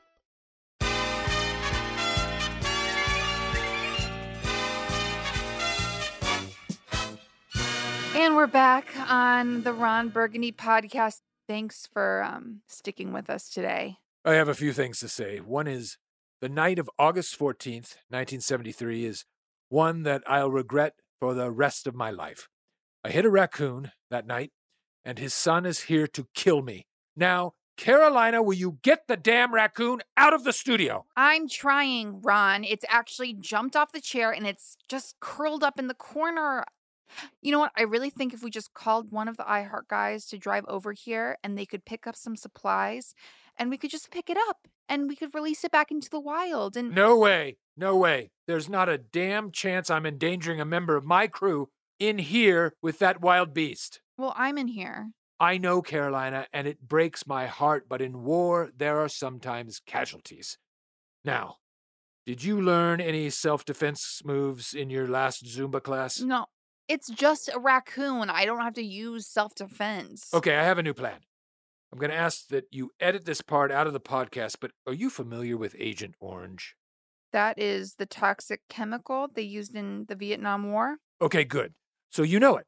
We're 8.41 8.47
back 8.47 8.95
on 9.07 9.61
the 9.61 9.71
Ron 9.71 10.09
Burgundy 10.09 10.51
podcast. 10.51 11.19
Thanks 11.47 11.85
for 11.85 12.23
um, 12.23 12.61
sticking 12.67 13.13
with 13.13 13.29
us 13.29 13.47
today. 13.47 13.97
I 14.25 14.33
have 14.33 14.47
a 14.47 14.55
few 14.55 14.73
things 14.73 14.99
to 15.01 15.07
say. 15.07 15.37
One 15.37 15.67
is 15.67 15.99
the 16.41 16.49
night 16.49 16.79
of 16.79 16.89
August 16.97 17.37
14th, 17.37 17.97
1973, 18.09 19.05
is 19.05 19.25
one 19.69 20.01
that 20.03 20.23
I'll 20.25 20.49
regret 20.49 20.93
for 21.19 21.35
the 21.35 21.51
rest 21.51 21.85
of 21.85 21.93
my 21.93 22.09
life. 22.09 22.47
I 23.03 23.11
hit 23.11 23.25
a 23.25 23.29
raccoon 23.29 23.91
that 24.09 24.25
night, 24.25 24.49
and 25.05 25.19
his 25.19 25.35
son 25.35 25.67
is 25.67 25.81
here 25.81 26.07
to 26.07 26.25
kill 26.33 26.63
me. 26.63 26.87
Now, 27.15 27.53
Carolina, 27.77 28.41
will 28.41 28.55
you 28.55 28.79
get 28.81 29.07
the 29.07 29.17
damn 29.17 29.53
raccoon 29.53 30.01
out 30.17 30.33
of 30.33 30.45
the 30.45 30.53
studio? 30.53 31.05
I'm 31.15 31.47
trying, 31.47 32.21
Ron. 32.21 32.63
It's 32.63 32.85
actually 32.89 33.33
jumped 33.33 33.75
off 33.75 33.91
the 33.91 34.01
chair 34.01 34.31
and 34.31 34.47
it's 34.47 34.77
just 34.89 35.19
curled 35.19 35.63
up 35.63 35.77
in 35.77 35.87
the 35.87 35.93
corner. 35.93 36.65
You 37.41 37.51
know 37.51 37.59
what? 37.59 37.71
I 37.77 37.83
really 37.83 38.09
think 38.09 38.33
if 38.33 38.43
we 38.43 38.49
just 38.49 38.73
called 38.73 39.11
one 39.11 39.27
of 39.27 39.37
the 39.37 39.43
iHeart 39.43 39.87
guys 39.89 40.25
to 40.27 40.37
drive 40.37 40.65
over 40.67 40.93
here 40.93 41.37
and 41.43 41.57
they 41.57 41.65
could 41.65 41.85
pick 41.85 42.07
up 42.07 42.15
some 42.15 42.35
supplies 42.35 43.13
and 43.57 43.69
we 43.69 43.77
could 43.77 43.91
just 43.91 44.11
pick 44.11 44.29
it 44.29 44.37
up 44.49 44.67
and 44.87 45.07
we 45.07 45.15
could 45.15 45.33
release 45.33 45.63
it 45.63 45.71
back 45.71 45.91
into 45.91 46.09
the 46.09 46.19
wild 46.19 46.75
and 46.77 46.93
No 46.93 47.17
way. 47.17 47.57
No 47.77 47.95
way. 47.95 48.31
There's 48.47 48.69
not 48.69 48.89
a 48.89 48.97
damn 48.97 49.51
chance 49.51 49.89
I'm 49.89 50.05
endangering 50.05 50.59
a 50.61 50.65
member 50.65 50.95
of 50.95 51.05
my 51.05 51.27
crew 51.27 51.69
in 51.99 52.17
here 52.17 52.73
with 52.81 52.99
that 52.99 53.21
wild 53.21 53.53
beast. 53.53 54.01
well, 54.17 54.33
I'm 54.35 54.57
in 54.57 54.67
here. 54.67 55.11
I 55.39 55.57
know, 55.57 55.81
Carolina, 55.81 56.45
and 56.53 56.67
it 56.67 56.87
breaks 56.87 57.25
my 57.25 57.47
heart, 57.47 57.85
but 57.89 57.99
in 57.99 58.23
war, 58.23 58.69
there 58.77 58.99
are 58.99 59.09
sometimes 59.09 59.81
casualties. 59.87 60.59
Now, 61.25 61.55
did 62.27 62.43
you 62.43 62.61
learn 62.61 63.01
any 63.01 63.31
self 63.31 63.65
defense 63.65 64.21
moves 64.23 64.75
in 64.75 64.91
your 64.91 65.07
last 65.07 65.45
Zumba 65.45 65.81
class? 65.81 66.19
No, 66.21 66.45
it's 66.91 67.09
just 67.09 67.49
a 67.53 67.57
raccoon. 67.57 68.29
I 68.29 68.43
don't 68.43 68.59
have 68.59 68.73
to 68.73 68.83
use 68.83 69.25
self 69.25 69.55
defense. 69.55 70.27
Okay, 70.33 70.57
I 70.57 70.63
have 70.63 70.77
a 70.77 70.83
new 70.83 70.93
plan. 70.93 71.19
I'm 71.91 71.99
going 71.99 72.11
to 72.11 72.17
ask 72.17 72.47
that 72.49 72.65
you 72.69 72.91
edit 72.99 73.23
this 73.23 73.41
part 73.41 73.71
out 73.71 73.87
of 73.87 73.93
the 73.93 73.99
podcast, 74.01 74.57
but 74.59 74.71
are 74.85 74.93
you 74.93 75.09
familiar 75.09 75.55
with 75.55 75.73
Agent 75.79 76.15
Orange? 76.19 76.75
That 77.31 77.57
is 77.57 77.95
the 77.95 78.05
toxic 78.05 78.61
chemical 78.69 79.27
they 79.33 79.41
used 79.41 79.73
in 79.73 80.05
the 80.09 80.15
Vietnam 80.15 80.71
War. 80.71 80.97
Okay, 81.21 81.45
good. 81.45 81.73
So 82.09 82.23
you 82.23 82.39
know 82.41 82.57
it. 82.57 82.65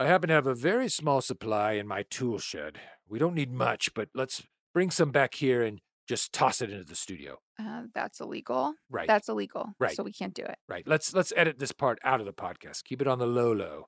I 0.00 0.06
happen 0.06 0.28
to 0.28 0.34
have 0.34 0.46
a 0.48 0.54
very 0.54 0.88
small 0.88 1.20
supply 1.20 1.72
in 1.72 1.86
my 1.86 2.04
tool 2.10 2.38
shed. 2.40 2.80
We 3.08 3.20
don't 3.20 3.34
need 3.34 3.52
much, 3.52 3.94
but 3.94 4.08
let's 4.12 4.42
bring 4.74 4.90
some 4.90 5.12
back 5.12 5.34
here 5.34 5.62
and 5.62 5.80
just 6.08 6.32
toss 6.32 6.60
it 6.60 6.70
into 6.70 6.84
the 6.84 6.94
studio. 6.94 7.38
Uh, 7.58 7.82
that's 7.94 8.20
illegal. 8.20 8.74
Right. 8.90 9.06
That's 9.06 9.28
illegal. 9.28 9.72
Right. 9.78 9.94
So 9.94 10.02
we 10.02 10.12
can't 10.12 10.34
do 10.34 10.42
it. 10.42 10.56
Right. 10.68 10.86
Let's 10.86 11.14
let's 11.14 11.32
edit 11.36 11.58
this 11.58 11.72
part 11.72 11.98
out 12.04 12.20
of 12.20 12.26
the 12.26 12.32
podcast. 12.32 12.84
Keep 12.84 13.02
it 13.02 13.08
on 13.08 13.18
the 13.18 13.26
low 13.26 13.52
low. 13.52 13.86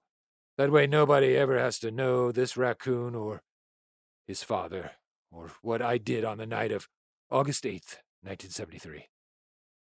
That 0.56 0.70
way 0.70 0.86
nobody 0.86 1.36
ever 1.36 1.58
has 1.58 1.78
to 1.80 1.90
know 1.90 2.30
this 2.30 2.56
raccoon 2.56 3.14
or 3.14 3.42
his 4.26 4.42
father 4.42 4.92
or 5.32 5.50
what 5.62 5.82
I 5.82 5.98
did 5.98 6.24
on 6.24 6.38
the 6.38 6.46
night 6.46 6.70
of 6.70 6.88
August 7.30 7.64
8th, 7.64 7.98
1973. 8.22 9.08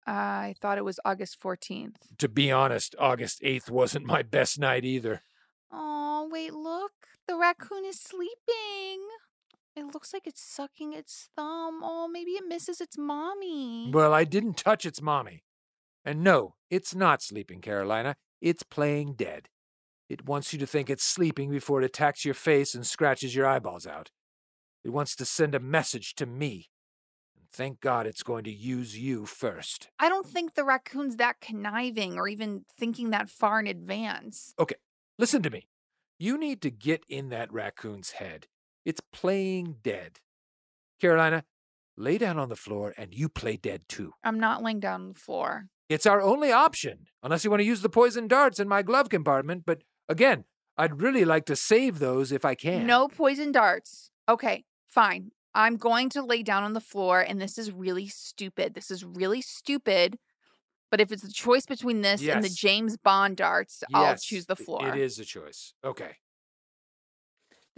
I 0.06 0.54
thought 0.60 0.78
it 0.78 0.84
was 0.84 1.00
August 1.04 1.40
14th. 1.42 1.96
To 2.18 2.28
be 2.28 2.50
honest, 2.52 2.94
August 2.98 3.42
8th 3.42 3.70
wasn't 3.70 4.06
my 4.06 4.22
best 4.22 4.58
night 4.58 4.84
either. 4.84 5.22
Oh, 5.72 6.28
wait, 6.30 6.54
look. 6.54 6.92
The 7.26 7.36
raccoon 7.36 7.84
is 7.84 8.00
sleeping. 8.00 9.06
It 9.78 9.94
looks 9.94 10.12
like 10.12 10.26
it's 10.26 10.42
sucking 10.42 10.92
its 10.92 11.28
thumb. 11.36 11.82
Oh, 11.84 12.08
maybe 12.08 12.32
it 12.32 12.44
misses 12.46 12.80
its 12.80 12.98
mommy. 12.98 13.90
Well, 13.92 14.12
I 14.12 14.24
didn't 14.24 14.56
touch 14.56 14.84
its 14.84 15.00
mommy. 15.00 15.44
And 16.04 16.24
no, 16.24 16.56
it's 16.68 16.96
not 16.96 17.22
sleeping, 17.22 17.60
Carolina. 17.60 18.16
It's 18.40 18.64
playing 18.64 19.14
dead. 19.14 19.48
It 20.08 20.24
wants 20.24 20.52
you 20.52 20.58
to 20.58 20.66
think 20.66 20.90
it's 20.90 21.04
sleeping 21.04 21.50
before 21.50 21.80
it 21.80 21.84
attacks 21.84 22.24
your 22.24 22.34
face 22.34 22.74
and 22.74 22.84
scratches 22.84 23.36
your 23.36 23.46
eyeballs 23.46 23.86
out. 23.86 24.10
It 24.82 24.90
wants 24.90 25.14
to 25.16 25.24
send 25.24 25.54
a 25.54 25.60
message 25.60 26.14
to 26.16 26.26
me. 26.26 26.70
And 27.36 27.46
thank 27.52 27.80
God 27.80 28.06
it's 28.06 28.24
going 28.24 28.44
to 28.44 28.52
use 28.52 28.98
you 28.98 29.26
first. 29.26 29.90
I 30.00 30.08
don't 30.08 30.26
think 30.26 30.54
the 30.54 30.64
raccoon's 30.64 31.16
that 31.16 31.40
conniving 31.40 32.18
or 32.18 32.26
even 32.26 32.64
thinking 32.76 33.10
that 33.10 33.30
far 33.30 33.60
in 33.60 33.68
advance. 33.68 34.54
Okay, 34.58 34.76
listen 35.18 35.42
to 35.42 35.50
me. 35.50 35.68
You 36.18 36.36
need 36.36 36.62
to 36.62 36.70
get 36.70 37.04
in 37.08 37.28
that 37.28 37.52
raccoon's 37.52 38.12
head. 38.12 38.48
It's 38.84 39.00
playing 39.12 39.76
dead. 39.82 40.20
Carolina, 41.00 41.44
lay 41.96 42.18
down 42.18 42.38
on 42.38 42.48
the 42.48 42.56
floor 42.56 42.94
and 42.96 43.14
you 43.14 43.28
play 43.28 43.56
dead 43.56 43.82
too. 43.88 44.12
I'm 44.24 44.40
not 44.40 44.62
laying 44.62 44.80
down 44.80 45.00
on 45.00 45.12
the 45.12 45.18
floor. 45.18 45.66
It's 45.88 46.06
our 46.06 46.20
only 46.20 46.52
option, 46.52 47.06
unless 47.22 47.44
you 47.44 47.50
want 47.50 47.60
to 47.60 47.66
use 47.66 47.80
the 47.80 47.88
poison 47.88 48.28
darts 48.28 48.60
in 48.60 48.68
my 48.68 48.82
glove 48.82 49.08
compartment. 49.08 49.64
But 49.66 49.82
again, 50.08 50.44
I'd 50.76 51.00
really 51.00 51.24
like 51.24 51.46
to 51.46 51.56
save 51.56 51.98
those 51.98 52.30
if 52.30 52.44
I 52.44 52.54
can. 52.54 52.86
No 52.86 53.08
poison 53.08 53.52
darts. 53.52 54.10
Okay, 54.28 54.64
fine. 54.86 55.32
I'm 55.54 55.76
going 55.76 56.10
to 56.10 56.22
lay 56.22 56.42
down 56.42 56.62
on 56.62 56.74
the 56.74 56.80
floor, 56.80 57.20
and 57.20 57.40
this 57.40 57.58
is 57.58 57.72
really 57.72 58.06
stupid. 58.06 58.74
This 58.74 58.90
is 58.90 59.02
really 59.04 59.40
stupid. 59.40 60.18
But 60.90 61.00
if 61.00 61.10
it's 61.10 61.24
a 61.24 61.32
choice 61.32 61.66
between 61.66 62.02
this 62.02 62.26
and 62.26 62.44
the 62.44 62.48
James 62.48 62.96
Bond 62.96 63.36
darts, 63.36 63.82
I'll 63.92 64.16
choose 64.16 64.46
the 64.46 64.56
floor. 64.56 64.88
It 64.88 65.00
is 65.00 65.18
a 65.18 65.24
choice. 65.24 65.74
Okay. 65.84 66.16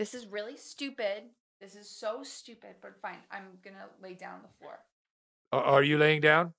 This 0.01 0.15
is 0.15 0.27
really 0.29 0.57
stupid. 0.57 1.25
This 1.61 1.77
is 1.77 1.87
so 1.87 2.23
stupid, 2.23 2.77
but 2.81 2.99
fine. 3.03 3.19
I'm 3.31 3.59
gonna 3.63 3.85
lay 4.03 4.15
down 4.15 4.37
on 4.37 4.41
the 4.41 4.49
floor. 4.59 4.79
Are 5.53 5.83
you 5.83 5.99
laying 5.99 6.23
down? 6.23 6.55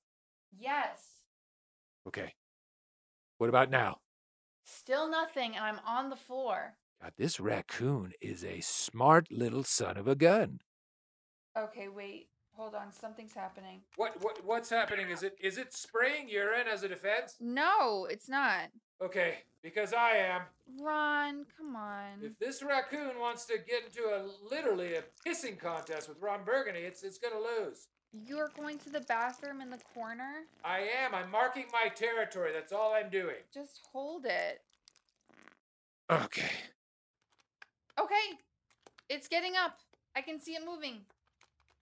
Yes. 0.56 1.22
Okay. 2.08 2.36
What 3.40 3.50
about 3.50 3.72
now? 3.72 3.98
Still 4.64 5.10
nothing, 5.10 5.56
and 5.56 5.66
I'm 5.66 5.80
on 5.88 6.12
the 6.12 6.16
floor. 6.16 6.76
God, 7.02 7.14
this 7.18 7.40
raccoon 7.40 8.14
is 8.22 8.46
a 8.46 8.60
smart 8.60 9.32
little 9.32 9.64
son 9.64 9.98
of 9.98 10.08
a 10.08 10.14
gun. 10.14 10.60
Okay, 11.58 11.88
wait. 11.88 12.28
Hold 12.52 12.76
on. 12.76 12.92
Something's 12.92 13.34
happening. 13.34 13.82
What 13.96 14.24
what 14.24 14.46
what's 14.46 14.70
happening? 14.70 15.10
Is 15.10 15.24
it 15.24 15.34
is 15.42 15.58
it 15.58 15.74
spraying 15.74 16.30
urine 16.30 16.68
as 16.72 16.84
a 16.84 16.88
defense? 16.88 17.38
No, 17.40 18.06
it's 18.08 18.30
not. 18.30 18.70
Okay, 19.02 19.40
because 19.64 19.94
I 19.94 20.12
am. 20.18 20.42
Ron, 20.80 21.46
come 21.58 21.76
on. 21.76 22.20
If 22.22 22.38
this 22.38 22.62
raccoon 22.62 23.20
wants 23.20 23.46
to 23.46 23.58
get 23.58 23.84
into 23.86 24.08
a 24.08 24.30
literally 24.50 24.94
a 24.96 25.04
pissing 25.28 25.58
contest 25.60 26.08
with 26.08 26.22
Ron 26.22 26.44
Burgundy, 26.46 26.82
it's 26.82 27.02
it's 27.02 27.18
gonna 27.18 27.40
lose. 27.40 27.88
You're 28.14 28.52
going 28.56 28.78
to 28.80 28.90
the 28.90 29.00
bathroom 29.02 29.62
in 29.62 29.70
the 29.70 29.80
corner? 29.94 30.44
I 30.66 30.82
am. 31.04 31.16
I'm 31.16 31.32
marking 31.32 31.66
my 31.72 31.88
territory. 31.88 32.52
That's 32.54 32.74
all 32.74 32.94
I'm 32.94 33.10
doing. 33.10 33.38
Just 33.54 33.80
hold 33.92 34.26
it. 34.26 34.62
Okay. 36.12 36.52
Okay. 38.00 38.38
It's 39.10 39.30
getting 39.30 39.54
up. 39.56 39.80
I 40.16 40.22
can 40.22 40.42
see 40.42 40.54
it 40.54 40.62
moving. 40.66 41.00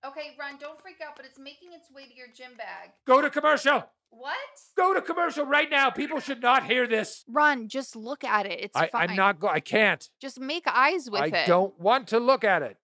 Okay, 0.05 0.36
Ron, 0.39 0.58
don't 0.60 0.79
freak 0.79 0.97
out, 1.05 1.15
but 1.15 1.25
it's 1.25 1.39
making 1.39 1.73
its 1.73 1.91
way 1.91 2.05
to 2.05 2.15
your 2.15 2.27
gym 2.27 2.51
bag. 2.58 2.91
Go 3.05 3.21
to 3.21 3.29
commercial. 3.29 3.84
What? 4.12 4.38
Go 4.76 4.93
to 4.93 5.02
commercial 5.02 5.45
right 5.45 5.69
now. 5.69 5.89
People 5.89 6.19
should 6.19 6.41
not 6.41 6.65
hear 6.65 6.88
this. 6.88 7.24
Ron, 7.28 7.67
just 7.67 7.95
look 7.95 8.24
at 8.24 8.45
it. 8.45 8.60
It's 8.62 8.76
I, 8.76 8.88
fine. 8.88 9.12
I'm 9.12 9.15
not 9.15 9.39
go. 9.39 9.48
I 9.48 9.60
can't. 9.60 10.08
Just 10.19 10.39
make 10.39 10.67
eyes 10.67 11.10
with 11.10 11.22
I 11.22 11.28
it. 11.28 11.34
I 11.36 11.45
don't 11.45 11.80
want 11.80 12.08
to 12.10 12.19
look 12.19 12.43
at 12.43 12.62
it. 12.62 12.78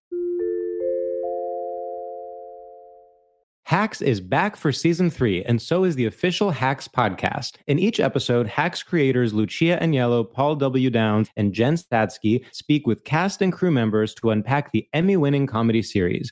Hacks 3.67 3.99
is 3.99 4.21
back 4.21 4.55
for 4.55 4.71
season 4.71 5.09
three, 5.09 5.43
and 5.43 5.59
so 5.59 5.83
is 5.85 5.95
the 5.95 6.05
official 6.05 6.51
Hacks 6.51 6.87
podcast. 6.87 7.55
In 7.65 7.79
each 7.79 7.99
episode, 7.99 8.45
Hacks 8.45 8.83
creators 8.83 9.33
Lucia 9.33 9.79
Aniello, 9.81 10.31
Paul 10.31 10.55
W. 10.57 10.91
Downs, 10.91 11.29
and 11.35 11.51
Jen 11.51 11.73
Statsky 11.73 12.45
speak 12.53 12.85
with 12.85 13.03
cast 13.05 13.41
and 13.41 13.51
crew 13.51 13.71
members 13.71 14.13
to 14.15 14.29
unpack 14.29 14.71
the 14.71 14.87
Emmy 14.93 15.17
winning 15.17 15.47
comedy 15.47 15.81
series. 15.81 16.31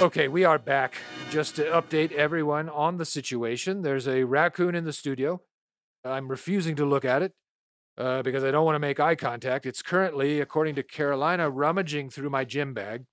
Okay, 0.00 0.28
we 0.28 0.44
are 0.44 0.60
back. 0.60 0.94
Just 1.28 1.56
to 1.56 1.64
update 1.64 2.12
everyone 2.12 2.68
on 2.68 2.98
the 2.98 3.04
situation, 3.04 3.82
there's 3.82 4.06
a 4.06 4.22
raccoon 4.22 4.76
in 4.76 4.84
the 4.84 4.92
studio. 4.92 5.40
I'm 6.04 6.28
refusing 6.28 6.76
to 6.76 6.84
look 6.84 7.04
at 7.04 7.20
it 7.20 7.32
uh, 7.96 8.22
because 8.22 8.44
I 8.44 8.52
don't 8.52 8.64
want 8.64 8.76
to 8.76 8.80
make 8.80 9.00
eye 9.00 9.16
contact. 9.16 9.66
It's 9.66 9.82
currently, 9.82 10.40
according 10.40 10.76
to 10.76 10.84
Carolina, 10.84 11.50
rummaging 11.50 12.10
through 12.10 12.30
my 12.30 12.44
gym 12.44 12.74
bag. 12.74 13.06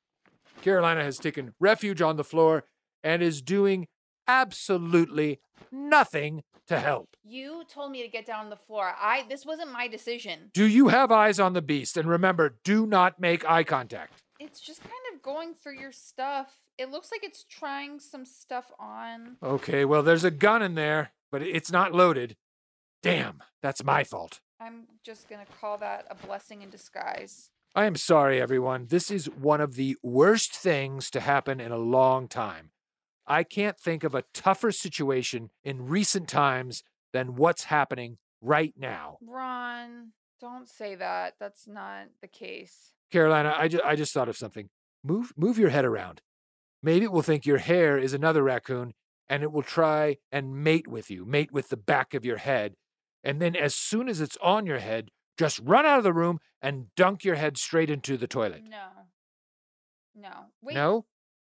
Carolina 0.62 1.04
has 1.04 1.18
taken 1.18 1.56
refuge 1.60 2.04
on 2.04 2.18
the 2.18 2.24
floor 2.24 2.66
and 3.04 3.24
is 3.24 3.42
doing 3.42 3.88
absolutely 4.28 5.40
nothing 5.72 6.44
to 6.68 6.80
help. 6.80 7.10
You 7.24 7.64
told 7.68 7.94
me 7.94 8.04
to 8.04 8.08
get 8.08 8.28
down 8.28 8.42
on 8.42 8.50
the 8.52 8.58
floor. 8.58 8.94
I 9.02 9.26
this 9.28 9.44
wasn't 9.44 9.72
my 9.72 9.88
decision. 9.88 10.52
Do 10.54 10.68
you 10.68 10.90
have 10.90 11.12
eyes 11.12 11.40
on 11.40 11.54
the 11.54 11.64
beast? 11.64 11.98
And 11.98 12.08
remember, 12.08 12.60
do 12.64 12.86
not 12.86 13.20
make 13.20 13.44
eye 13.50 13.64
contact. 13.64 14.22
It's 14.40 14.60
just 14.60 14.82
kind 14.82 14.94
of 15.14 15.22
going 15.22 15.54
through 15.54 15.80
your 15.80 15.92
stuff. 15.92 16.62
It 16.78 16.90
looks 16.92 17.12
like 17.12 17.24
it's 17.24 17.44
trying 17.44 18.00
some 18.00 18.26
stuff 18.26 18.72
on. 18.80 19.38
Okay, 19.42 19.86
well, 19.86 20.04
there's 20.04 20.26
a 20.26 20.32
gun 20.32 20.62
in 20.62 20.76
there, 20.76 21.12
but 21.32 21.42
it's 21.42 21.72
not 21.72 21.94
loaded. 21.94 22.36
Damn, 23.02 23.42
that's 23.62 23.84
my 23.84 24.04
fault. 24.04 24.42
I'm 24.60 24.88
just 25.04 25.30
gonna 25.30 25.46
call 25.62 25.78
that 25.78 26.06
a 26.10 26.16
blessing 26.16 26.62
in 26.62 26.70
disguise. 26.70 27.52
I 27.76 27.86
am 27.86 27.96
sorry, 27.96 28.42
everyone. 28.42 28.88
This 28.88 29.12
is 29.12 29.30
one 29.30 29.62
of 29.62 29.76
the 29.76 29.98
worst 30.02 30.54
things 30.54 31.10
to 31.12 31.20
happen 31.20 31.60
in 31.60 31.72
a 31.72 31.78
long 31.78 32.28
time. 32.28 32.72
I 33.28 33.44
can't 33.44 33.80
think 33.80 34.04
of 34.04 34.16
a 34.16 34.24
tougher 34.34 34.72
situation 34.72 35.50
in 35.64 35.88
recent 35.88 36.30
times 36.30 36.84
than 37.12 37.36
what's 37.36 37.66
happening 37.66 38.18
right 38.42 38.74
now. 38.78 39.18
Ron, 39.22 40.12
don't 40.40 40.70
say 40.70 40.96
that. 40.96 41.36
That's 41.40 41.68
not 41.68 42.08
the 42.22 42.28
case. 42.28 42.92
Carolina, 43.12 43.54
I, 43.58 43.68
ju- 43.68 43.82
I 43.84 43.96
just 43.96 44.14
thought 44.14 44.30
of 44.30 44.38
something. 44.38 44.70
Move, 45.04 45.34
move 45.38 45.58
your 45.58 45.70
head 45.70 45.86
around. 45.86 46.22
Maybe 46.82 47.06
it 47.06 47.12
will 47.12 47.22
think 47.22 47.46
your 47.46 47.60
hair 47.60 47.98
is 47.98 48.14
another 48.14 48.44
raccoon 48.44 48.94
and 49.28 49.44
it 49.44 49.52
will 49.52 49.64
try 49.64 50.18
and 50.32 50.64
mate 50.64 50.88
with 50.88 51.10
you, 51.10 51.26
mate 51.26 51.52
with 51.52 51.70
the 51.70 51.78
back 51.78 52.14
of 52.14 52.26
your 52.26 52.38
head. 52.38 52.76
And 53.24 53.42
then, 53.42 53.56
as 53.56 53.74
soon 53.74 54.08
as 54.08 54.22
it's 54.22 54.38
on 54.40 54.68
your 54.68 54.78
head, 54.78 55.10
just 55.38 55.60
run 55.64 55.86
out 55.86 55.98
of 55.98 56.04
the 56.04 56.14
room 56.14 56.40
and 56.62 56.94
dunk 56.96 57.24
your 57.24 57.36
head 57.36 57.58
straight 57.58 57.90
into 57.90 58.18
the 58.18 58.28
toilet. 58.28 58.62
No. 58.70 58.88
No. 60.16 60.46
Wait. 60.62 60.76
No? 60.76 61.06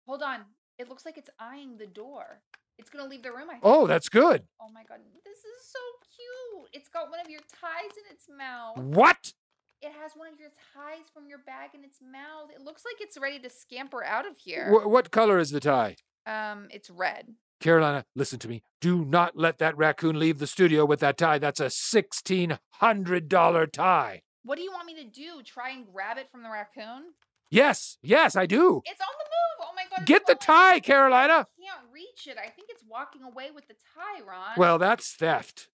Hold 0.06 0.22
on. 0.22 0.42
It 0.78 0.90
looks 0.90 1.06
like 1.06 1.18
it's 1.18 1.30
eyeing 1.40 1.78
the 1.78 1.88
door. 1.88 2.42
It's 2.78 2.90
gonna 2.90 3.08
leave 3.08 3.24
the 3.24 3.32
room. 3.32 3.50
I 3.50 3.60
oh, 3.62 3.72
think. 3.72 3.84
Oh, 3.84 3.88
that's 3.88 4.10
good. 4.10 4.44
Oh 4.60 4.70
my 4.74 4.84
god, 4.84 5.00
this 5.24 5.38
is 5.38 5.72
so 5.72 5.80
cute. 6.16 6.70
It's 6.74 6.90
got 6.90 7.10
one 7.10 7.20
of 7.20 7.30
your 7.30 7.42
ties 7.42 7.96
in 7.96 8.12
its 8.12 8.26
mouth. 8.28 8.78
What? 8.78 9.34
It 9.82 9.92
has 10.00 10.12
one 10.16 10.28
of 10.32 10.40
your 10.40 10.52
ties 10.76 11.10
from 11.12 11.28
your 11.28 11.40
bag 11.40 11.72
in 11.74 11.84
its 11.84 11.98
mouth. 12.02 12.52
It 12.54 12.62
looks 12.62 12.84
like 12.86 12.98
it's 13.00 13.18
ready 13.18 13.40
to 13.40 13.50
scamper 13.50 14.04
out 14.04 14.28
of 14.28 14.38
here. 14.38 14.70
Wh- 14.70 14.88
what 14.88 15.10
color 15.10 15.40
is 15.40 15.50
the 15.50 15.60
tie? 15.60 15.96
Um, 16.28 16.68
it's 16.70 16.92
red. 16.92 17.34
Carolina, 17.60 18.06
listen 18.16 18.38
to 18.40 18.48
me. 18.48 18.64
Do 18.80 19.04
not 19.06 19.38
let 19.38 19.58
that 19.60 19.78
raccoon 19.78 20.20
leave 20.20 20.40
the 20.40 20.48
studio 20.48 20.86
with 20.86 21.00
that 21.00 21.18
tie. 21.18 21.38
That's 21.40 21.60
a 21.60 21.66
$1,600 21.66 23.72
tie. 23.72 24.22
What 24.44 24.56
do 24.58 24.64
you 24.64 24.72
want 24.72 24.86
me 24.88 24.96
to 24.96 25.04
do? 25.04 25.42
Try 25.44 25.72
and 25.72 25.86
grab 25.92 26.18
it 26.18 26.30
from 26.32 26.44
the 26.44 26.50
raccoon? 26.50 27.14
Yes, 27.50 27.98
yes, 28.02 28.36
I 28.36 28.46
do. 28.46 28.82
It's 28.86 29.02
on 29.02 29.08
the 29.18 29.26
move. 29.26 29.68
Oh 29.70 29.74
my 29.76 29.84
god. 29.98 30.06
Get 30.06 30.26
the 30.26 30.36
tie, 30.36 30.80
Carolina. 30.80 31.34
I 31.34 31.62
can't 31.62 31.86
reach 31.92 32.28
it. 32.28 32.38
I 32.38 32.50
think 32.50 32.70
it's 32.70 32.84
walking 32.88 33.24
away 33.24 33.50
with 33.54 33.68
the 33.68 33.76
tie, 33.96 34.22
Ron. 34.26 34.54
Well, 34.58 34.78
that's 34.80 35.14
theft. 35.14 35.68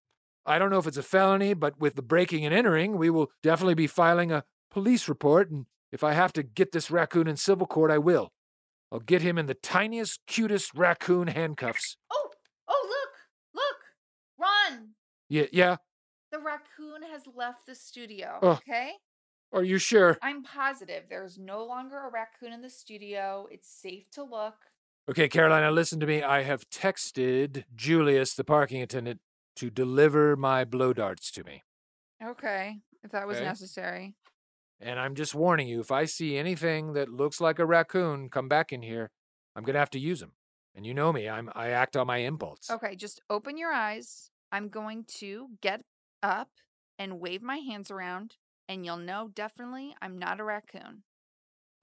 I 0.48 0.58
don't 0.58 0.70
know 0.70 0.80
if 0.80 0.88
it's 0.88 0.98
a 0.98 1.04
felony, 1.04 1.54
but 1.54 1.80
with 1.80 1.96
the 1.96 2.02
breaking 2.02 2.46
and 2.46 2.56
entering, 2.56 2.98
we 2.98 3.10
will 3.10 3.32
definitely 3.44 3.76
be 3.76 3.88
filing 3.88 4.32
a 4.32 4.46
police 4.72 5.10
report. 5.10 5.52
And 5.52 5.66
if 5.92 6.04
I 6.04 6.14
have 6.14 6.32
to 6.34 6.44
get 6.44 6.72
this 6.72 6.90
raccoon 6.90 7.28
in 7.28 7.36
civil 7.36 7.68
court, 7.68 7.92
I 7.92 7.98
will. 7.98 8.32
I'll 8.92 9.00
get 9.00 9.22
him 9.22 9.38
in 9.38 9.48
the 9.48 9.54
tiniest, 9.54 10.22
cutest 10.26 10.74
raccoon 10.74 11.28
handcuffs. 11.28 11.98
Oh, 12.10 12.30
oh, 12.70 12.88
look, 12.88 13.62
look, 13.62 13.78
run. 14.40 14.92
Yeah, 15.28 15.48
yeah. 15.52 15.78
The 16.32 16.40
raccoon 16.40 17.04
has 17.12 17.24
left 17.36 17.66
the 17.66 17.76
studio. 17.76 18.40
Oh. 18.42 18.52
Okay. 18.52 18.94
Are 19.54 19.64
you 19.64 19.78
sure? 19.78 20.18
I'm 20.22 20.44
positive 20.44 21.04
there's 21.10 21.38
no 21.38 21.66
longer 21.66 21.98
a 21.98 22.10
raccoon 22.10 22.54
in 22.54 22.62
the 22.62 22.70
studio. 22.70 23.48
It's 23.50 23.70
safe 23.70 24.10
to 24.12 24.24
look. 24.24 24.56
Okay, 25.10 25.30
Carolina, 25.30 25.72
listen 25.72 26.02
to 26.02 26.06
me. 26.06 26.22
I 26.22 26.44
have 26.44 26.70
texted 26.70 27.64
Julius, 27.74 28.34
the 28.34 28.44
parking 28.44 28.82
attendant, 28.82 29.22
to 29.58 29.70
deliver 29.70 30.36
my 30.36 30.66
blow 30.66 30.94
darts 30.94 31.32
to 31.32 31.44
me. 31.44 31.64
Okay, 32.22 32.82
if 33.04 33.12
that 33.12 33.28
was 33.28 33.38
Okay. 33.38 33.48
necessary. 33.48 34.16
And 34.80 35.00
I'm 35.00 35.16
just 35.16 35.34
warning 35.34 35.68
you 35.68 35.80
if 35.80 35.92
I 35.92 36.06
see 36.06 36.38
anything 36.38 36.94
that 36.94 37.10
looks 37.10 37.42
like 37.42 37.60
a 37.60 37.66
raccoon 37.66 38.30
come 38.30 38.48
back 38.48 38.72
in 38.72 38.82
here, 38.82 39.12
I'm 39.56 39.64
going 39.64 39.74
to 39.74 39.80
have 39.80 39.90
to 39.92 40.00
use 40.00 40.20
them. 40.20 40.34
And 40.76 40.86
you 40.86 40.94
know 40.94 41.12
me, 41.12 41.28
I'm 41.28 41.50
I 41.56 41.70
act 41.70 41.98
on 41.98 42.06
my 42.08 42.18
impulse. 42.18 42.70
Okay, 42.70 42.96
just 42.96 43.22
open 43.30 43.58
your 43.58 43.72
eyes. 43.72 44.32
I'm 44.52 44.70
going 44.70 45.06
to 45.20 45.58
get 45.62 45.84
up 46.22 46.50
and 47.00 47.20
wave 47.20 47.42
my 47.42 47.58
hands 47.58 47.90
around, 47.92 48.38
and 48.68 48.86
you'll 48.86 48.98
know 48.98 49.28
definitely 49.28 49.96
I'm 50.02 50.18
not 50.18 50.40
a 50.40 50.44
raccoon. 50.44 51.04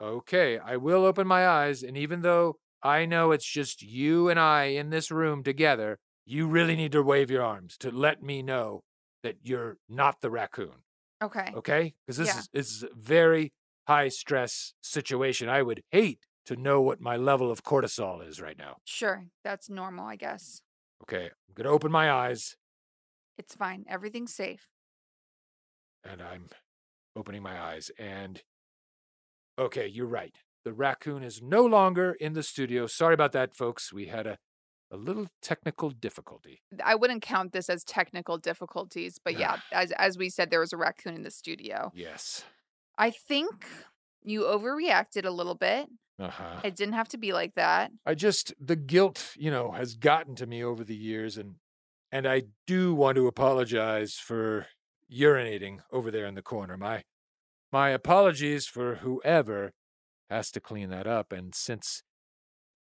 Okay, 0.00 0.58
I 0.58 0.76
will 0.76 1.04
open 1.04 1.26
my 1.26 1.46
eyes, 1.46 1.82
and 1.82 1.96
even 1.96 2.22
though 2.22 2.56
I 2.82 3.06
know 3.06 3.30
it's 3.32 3.48
just 3.48 3.82
you 3.82 4.28
and 4.28 4.38
I 4.38 4.64
in 4.64 4.90
this 4.90 5.10
room 5.10 5.42
together, 5.42 5.98
you 6.26 6.46
really 6.48 6.76
need 6.76 6.92
to 6.92 7.02
wave 7.02 7.30
your 7.30 7.42
arms 7.42 7.76
to 7.78 7.90
let 7.90 8.22
me 8.22 8.42
know 8.42 8.82
that 9.22 9.36
you're 9.42 9.78
not 9.88 10.20
the 10.20 10.30
raccoon. 10.30 10.82
Okay. 11.22 11.50
Okay? 11.54 11.94
Because 12.06 12.16
this 12.18 12.28
Yeah. 12.28 12.38
is 12.40 12.48
this 12.52 12.70
is 12.70 12.82
a 12.84 12.94
very 12.94 13.52
high 13.88 14.08
stress 14.08 14.74
situation. 14.82 15.48
I 15.48 15.62
would 15.62 15.82
hate 15.90 16.26
to 16.46 16.56
know 16.56 16.80
what 16.82 17.00
my 17.00 17.16
level 17.16 17.50
of 17.50 17.62
cortisol 17.62 18.26
is 18.26 18.40
right 18.40 18.58
now. 18.58 18.76
Sure, 18.84 19.26
that's 19.42 19.70
normal, 19.70 20.06
I 20.06 20.16
guess. 20.16 20.60
Okay, 21.02 21.26
I'm 21.26 21.54
gonna 21.54 21.70
open 21.70 21.90
my 21.90 22.10
eyes, 22.10 22.56
It's 23.38 23.54
fine. 23.56 23.84
Everything's 23.88 24.34
safe. 24.34 24.68
and 26.04 26.20
I'm 26.22 26.48
opening 27.16 27.42
my 27.42 27.58
eyes, 27.60 27.90
and 27.98 28.42
okay, 29.58 29.86
you're 29.86 30.06
right. 30.06 30.36
The 30.64 30.72
raccoon 30.72 31.22
is 31.22 31.42
no 31.42 31.64
longer 31.64 32.12
in 32.12 32.32
the 32.32 32.42
studio. 32.42 32.86
Sorry 32.86 33.14
about 33.14 33.32
that, 33.32 33.54
folks. 33.54 33.92
We 33.92 34.06
had 34.06 34.26
a 34.26 34.38
a 34.90 34.96
little 34.96 35.26
technical 35.42 35.90
difficulty. 35.90 36.60
I 36.84 36.94
wouldn't 36.94 37.22
count 37.22 37.52
this 37.52 37.68
as 37.68 37.84
technical 37.84 38.38
difficulties, 38.38 39.18
but 39.22 39.38
yeah, 39.38 39.58
as 39.72 39.92
as 39.92 40.18
we 40.18 40.30
said, 40.30 40.50
there 40.50 40.60
was 40.60 40.72
a 40.72 40.76
raccoon 40.76 41.14
in 41.14 41.22
the 41.22 41.30
studio. 41.30 41.92
Yes. 41.94 42.44
I 42.96 43.10
think 43.10 43.66
you 44.22 44.42
overreacted 44.42 45.24
a 45.24 45.30
little 45.30 45.54
bit. 45.54 45.88
Uh 46.18 46.28
huh. 46.28 46.60
It 46.62 46.76
didn't 46.76 46.94
have 46.94 47.08
to 47.08 47.18
be 47.18 47.32
like 47.32 47.54
that. 47.54 47.90
I 48.06 48.14
just 48.14 48.54
the 48.60 48.76
guilt, 48.76 49.32
you 49.36 49.50
know, 49.50 49.72
has 49.72 49.96
gotten 49.96 50.36
to 50.36 50.46
me 50.46 50.62
over 50.62 50.84
the 50.84 50.96
years 50.96 51.36
and 51.36 51.56
and 52.12 52.28
I 52.28 52.42
do 52.66 52.94
want 52.94 53.16
to 53.16 53.26
apologize 53.26 54.14
for 54.14 54.66
urinating 55.12 55.80
over 55.90 56.10
there 56.10 56.26
in 56.26 56.34
the 56.34 56.42
corner. 56.42 56.76
My 56.76 57.02
my 57.72 57.90
apologies 57.90 58.66
for 58.66 58.96
whoever 58.96 59.72
has 60.30 60.52
to 60.52 60.60
clean 60.60 60.90
that 60.90 61.08
up 61.08 61.32
and 61.32 61.54
since 61.54 62.02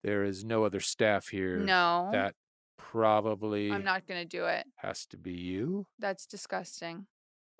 there 0.02 0.24
is 0.24 0.44
no 0.44 0.64
other 0.64 0.80
staff 0.80 1.28
here 1.28 1.58
No. 1.58 2.08
that 2.12 2.34
probably 2.78 3.70
I'm 3.70 3.84
not 3.84 4.06
going 4.06 4.20
to 4.20 4.26
do 4.28 4.44
it. 4.46 4.66
has 4.76 5.06
to 5.06 5.16
be 5.16 5.32
you. 5.32 5.86
That's 5.98 6.26
disgusting. 6.26 7.06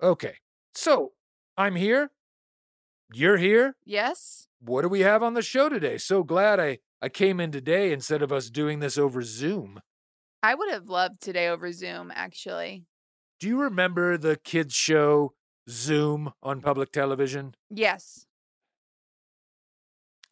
Okay. 0.01 0.35
So, 0.75 1.13
I'm 1.57 1.75
here. 1.75 2.11
You're 3.13 3.37
here. 3.37 3.75
Yes? 3.85 4.47
What 4.59 4.81
do 4.81 4.89
we 4.89 5.01
have 5.01 5.21
on 5.23 5.33
the 5.35 5.41
show 5.41 5.69
today? 5.69 5.97
So 5.97 6.23
glad 6.23 6.59
I 6.59 6.79
I 7.01 7.09
came 7.09 7.39
in 7.39 7.51
today 7.51 7.91
instead 7.91 8.21
of 8.21 8.31
us 8.31 8.49
doing 8.49 8.79
this 8.79 8.97
over 8.97 9.21
Zoom. 9.21 9.81
I 10.41 10.55
would 10.55 10.71
have 10.71 10.87
loved 10.89 11.21
today 11.21 11.47
over 11.49 11.71
Zoom, 11.71 12.11
actually. 12.15 12.85
Do 13.39 13.47
you 13.47 13.59
remember 13.61 14.17
the 14.17 14.37
kids' 14.37 14.73
show 14.73 15.33
Zoom 15.69 16.31
on 16.41 16.61
public 16.61 16.91
television? 16.91 17.55
Yes. 17.69 18.25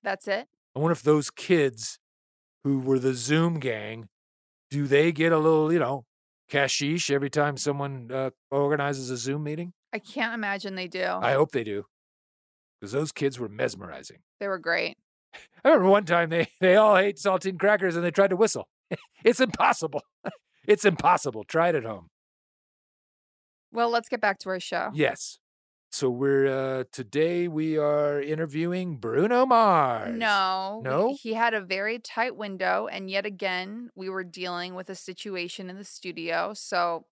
That's 0.02 0.28
it? 0.28 0.47
I 0.76 0.80
wonder 0.80 0.94
if 0.94 1.02
those 1.02 1.30
kids 1.30 2.00
who 2.64 2.80
were 2.80 3.00
the 3.00 3.14
Zoom 3.14 3.60
gang, 3.60 4.08
do 4.70 4.88
they 4.88 5.12
get 5.12 5.32
a 5.32 5.38
little, 5.38 5.72
you 5.74 5.80
know, 5.80 6.06
cashish 6.50 7.10
every 7.12 7.30
time 7.30 7.58
someone 7.58 8.10
uh, 8.12 8.30
organizes 8.50 9.10
a 9.10 9.18
Zoom 9.18 9.44
meeting? 9.44 9.74
I 9.94 10.00
can't 10.00 10.34
imagine 10.34 10.76
they 10.76 10.88
do. 10.88 11.04
I 11.04 11.34
hope 11.34 11.52
they 11.52 11.64
do. 11.64 11.86
Because 12.80 12.94
those 12.94 13.12
kids 13.12 13.38
were 13.38 13.50
mesmerizing. 13.50 14.20
They 14.40 14.48
were 14.48 14.58
great. 14.58 14.98
I 15.64 15.70
remember 15.70 15.90
one 15.90 16.06
time 16.06 16.30
they, 16.30 16.48
they 16.60 16.76
all 16.76 16.98
ate 16.98 17.18
saltine 17.18 17.60
crackers 17.60 17.96
and 17.96 18.04
they 18.04 18.12
tried 18.12 18.30
to 18.30 18.36
whistle. 18.36 18.68
it's 19.24 19.40
impossible. 19.40 20.02
it's 20.68 20.86
impossible. 20.86 21.44
Try 21.44 21.70
it 21.70 21.76
at 21.76 21.84
home. 21.84 22.08
Well, 23.74 23.90
let's 23.90 24.10
get 24.10 24.20
back 24.20 24.40
to 24.40 24.50
our 24.50 24.60
show. 24.60 24.92
Yes. 24.94 25.40
So 25.92 26.10
we're 26.10 26.48
uh 26.48 26.84
today 26.92 27.48
we 27.48 27.78
are 27.78 28.22
interviewing 28.22 28.98
Bruno 28.98 29.46
Mars. 29.46 30.14
No. 30.18 30.82
No? 30.84 31.20
He 31.22 31.34
had 31.34 31.54
a 31.54 31.62
very 31.62 32.00
tight 32.00 32.36
window, 32.36 32.88
and 32.88 33.10
yet 33.10 33.26
again, 33.26 33.92
we 33.96 34.10
were 34.10 34.24
dealing 34.24 34.74
with 34.76 34.90
a 34.90 34.96
situation 34.96 35.70
in 35.70 35.78
the 35.78 35.84
studio. 35.86 36.54
So 36.54 37.06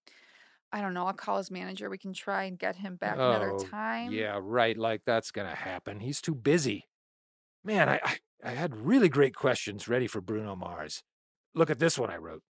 I 0.72 0.82
don't 0.82 0.94
know. 0.94 1.08
I'll 1.08 1.14
call 1.14 1.38
his 1.38 1.52
manager. 1.52 1.90
We 1.90 1.98
can 2.00 2.14
try 2.14 2.44
and 2.46 2.60
get 2.60 2.78
him 2.78 2.98
back 2.98 3.24
another 3.24 3.54
Oh, 3.54 3.58
time. 3.58 4.12
Yeah, 4.14 4.40
right. 4.42 4.78
Like 4.78 5.04
that's 5.06 5.32
gonna 5.32 5.56
happen. 5.56 6.00
He's 6.00 6.22
too 6.22 6.36
busy. 6.36 6.88
Man, 7.64 7.90
I, 7.90 8.00
I 8.04 8.20
I 8.44 8.52
had 8.52 8.76
really 8.78 9.10
great 9.10 9.36
questions 9.36 9.88
ready 9.90 10.08
for 10.08 10.22
Bruno 10.22 10.56
Mars. 10.56 11.04
Look 11.56 11.70
at 11.72 11.80
this 11.80 11.98
one 12.00 12.12
I 12.12 12.18
wrote. 12.18 12.44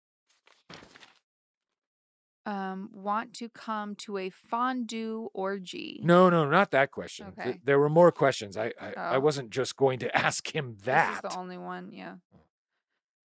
Um, 2.45 2.89
want 2.93 3.33
to 3.35 3.49
come 3.49 3.95
to 3.95 4.17
a 4.17 4.29
fondue 4.29 5.29
orgy? 5.33 5.99
No, 6.03 6.29
no, 6.29 6.49
not 6.49 6.71
that 6.71 6.89
question. 6.91 7.33
Th- 7.35 7.47
Okay. 7.47 7.59
there 7.63 7.77
were 7.77 7.89
more 7.89 8.11
questions. 8.11 8.57
I, 8.57 8.73
I, 8.81 8.93
I 8.97 9.15
Oh. 9.15 9.19
wasn't 9.19 9.49
just 9.51 9.75
going 9.75 9.99
to 9.99 10.15
ask 10.25 10.55
him 10.55 10.77
that. 10.85 11.21
This 11.21 11.31
is 11.31 11.35
the 11.35 11.39
only 11.39 11.57
one, 11.57 11.91
yeah. 11.91 12.15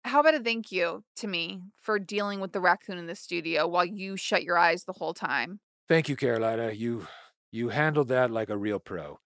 How 0.05 0.21
about 0.21 0.35
a 0.35 0.41
thank 0.41 0.73
you 0.73 1.05
to 1.17 1.27
me 1.27 1.61
for 1.77 1.99
dealing 1.99 2.41
with 2.41 2.53
the 2.53 2.61
raccoon 2.61 2.97
in 2.97 3.07
the 3.07 3.15
studio 3.15 3.67
while 3.69 3.85
you 3.85 4.17
shut 4.17 4.43
your 4.43 4.57
eyes 4.57 4.85
the 4.85 4.95
whole 4.95 5.13
time? 5.13 5.61
Thank 5.89 6.09
you, 6.09 6.17
Carolina. 6.17 6.71
You 6.73 7.07
you 7.53 7.69
handled 7.71 8.09
that 8.09 8.31
like 8.31 8.49
a 8.49 8.57
real 8.57 8.79
pro. 8.79 9.19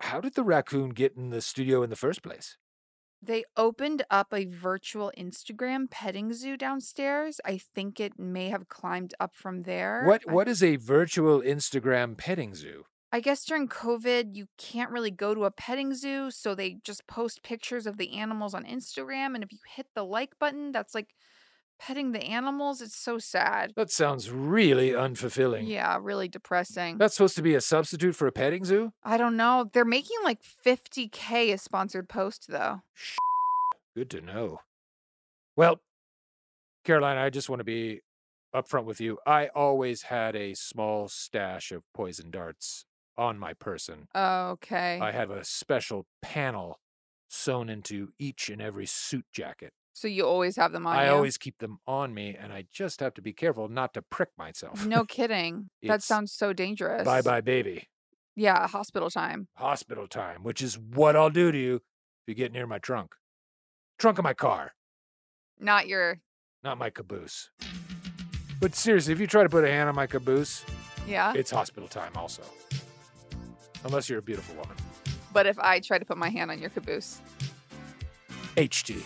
How 0.00 0.20
did 0.20 0.34
the 0.34 0.44
raccoon 0.44 0.90
get 0.90 1.16
in 1.16 1.30
the 1.30 1.42
studio 1.42 1.82
in 1.82 1.90
the 1.90 1.96
first 1.96 2.22
place? 2.22 2.56
They 3.20 3.44
opened 3.56 4.04
up 4.10 4.32
a 4.32 4.44
virtual 4.46 5.12
Instagram 5.18 5.90
petting 5.90 6.32
zoo 6.32 6.56
downstairs. 6.56 7.40
I 7.44 7.58
think 7.58 7.98
it 7.98 8.18
may 8.18 8.48
have 8.48 8.68
climbed 8.68 9.14
up 9.18 9.34
from 9.34 9.62
there. 9.62 10.04
What 10.04 10.22
I- 10.28 10.32
what 10.32 10.48
is 10.48 10.62
a 10.62 10.76
virtual 10.76 11.40
Instagram 11.40 12.16
petting 12.16 12.54
zoo? 12.54 12.84
I 13.10 13.20
guess 13.20 13.44
during 13.44 13.68
COVID, 13.68 14.36
you 14.36 14.48
can't 14.58 14.90
really 14.90 15.10
go 15.10 15.34
to 15.34 15.44
a 15.44 15.50
petting 15.50 15.94
zoo, 15.94 16.30
so 16.30 16.54
they 16.54 16.74
just 16.84 17.06
post 17.06 17.42
pictures 17.42 17.86
of 17.86 17.96
the 17.96 18.12
animals 18.12 18.52
on 18.54 18.64
Instagram. 18.64 19.34
And 19.34 19.42
if 19.42 19.50
you 19.50 19.58
hit 19.66 19.86
the 19.94 20.04
like 20.04 20.38
button, 20.38 20.72
that's 20.72 20.94
like 20.94 21.14
petting 21.78 22.12
the 22.12 22.22
animals. 22.22 22.80
It's 22.82 22.96
so 22.96 23.18
sad. 23.18 23.72
That 23.76 23.90
sounds 23.90 24.30
really 24.30 24.90
unfulfilling. 24.90 25.66
Yeah, 25.66 25.98
really 26.00 26.28
depressing. 26.28 26.98
That's 26.98 27.14
supposed 27.14 27.36
to 27.36 27.42
be 27.42 27.54
a 27.54 27.60
substitute 27.60 28.14
for 28.16 28.26
a 28.26 28.32
petting 28.32 28.64
zoo? 28.64 28.92
I 29.02 29.16
don't 29.16 29.36
know. 29.36 29.70
They're 29.72 29.84
making 29.84 30.16
like 30.24 30.40
50K 30.42 31.52
a 31.52 31.58
sponsored 31.58 32.08
post, 32.08 32.46
though. 32.48 32.82
Good 33.96 34.10
to 34.10 34.20
know. 34.20 34.60
Well, 35.56 35.80
Carolina, 36.84 37.20
I 37.20 37.30
just 37.30 37.48
want 37.48 37.60
to 37.60 37.64
be 37.64 38.00
upfront 38.54 38.84
with 38.84 39.00
you. 39.00 39.18
I 39.26 39.48
always 39.48 40.02
had 40.02 40.36
a 40.36 40.54
small 40.54 41.08
stash 41.08 41.72
of 41.72 41.82
poison 41.92 42.30
darts 42.30 42.84
on 43.16 43.38
my 43.38 43.52
person. 43.52 44.08
Oh, 44.14 44.50
okay. 44.50 44.98
I 45.00 45.12
have 45.12 45.30
a 45.30 45.44
special 45.44 46.06
panel 46.22 46.78
sewn 47.28 47.68
into 47.68 48.12
each 48.18 48.48
and 48.48 48.62
every 48.62 48.86
suit 48.86 49.26
jacket. 49.32 49.72
So 49.98 50.08
you 50.08 50.24
always 50.26 50.56
have 50.56 50.72
them 50.72 50.86
on 50.86 50.96
I 50.96 51.06
you? 51.06 51.12
always 51.12 51.36
keep 51.38 51.58
them 51.58 51.78
on 51.86 52.14
me, 52.14 52.36
and 52.38 52.52
I 52.52 52.64
just 52.72 53.00
have 53.00 53.14
to 53.14 53.22
be 53.22 53.32
careful 53.32 53.68
not 53.68 53.94
to 53.94 54.02
prick 54.02 54.30
myself. 54.38 54.86
No 54.86 55.04
kidding. 55.04 55.70
that 55.82 55.96
It's 55.96 56.06
sounds 56.06 56.32
so 56.32 56.52
dangerous. 56.52 57.04
Bye 57.04 57.22
bye, 57.22 57.40
baby. 57.40 57.88
Yeah, 58.36 58.68
hospital 58.68 59.10
time. 59.10 59.48
Hospital 59.56 60.06
time, 60.06 60.42
which 60.44 60.62
is 60.62 60.78
what 60.78 61.16
I'll 61.16 61.30
do 61.30 61.50
to 61.50 61.58
you 61.58 61.76
if 61.76 61.82
you 62.28 62.34
get 62.34 62.52
near 62.52 62.66
my 62.66 62.78
trunk. 62.78 63.14
Trunk 63.98 64.18
of 64.18 64.22
my 64.24 64.34
car, 64.34 64.72
Not 65.58 65.88
your. 65.88 66.20
not 66.62 66.78
my 66.78 66.88
caboose. 66.90 67.50
But 68.60 68.74
seriously, 68.76 69.12
if 69.12 69.20
you 69.20 69.26
try 69.26 69.42
to 69.42 69.48
put 69.48 69.64
a 69.64 69.68
hand 69.68 69.88
on 69.88 69.94
my 69.96 70.06
caboose, 70.06 70.64
Yeah. 71.06 71.32
it's 71.34 71.50
hospital 71.50 71.88
time 71.88 72.12
also. 72.14 72.42
Unless 73.84 74.08
you're 74.08 74.18
a 74.20 74.22
beautiful 74.22 74.54
woman. 74.56 74.76
but 75.32 75.46
if 75.46 75.58
I 75.58 75.80
try 75.80 75.98
to 75.98 76.04
put 76.04 76.16
my 76.16 76.28
hand 76.30 76.50
on 76.50 76.58
your 76.60 76.70
caboose, 76.70 77.20
HT. 78.56 79.02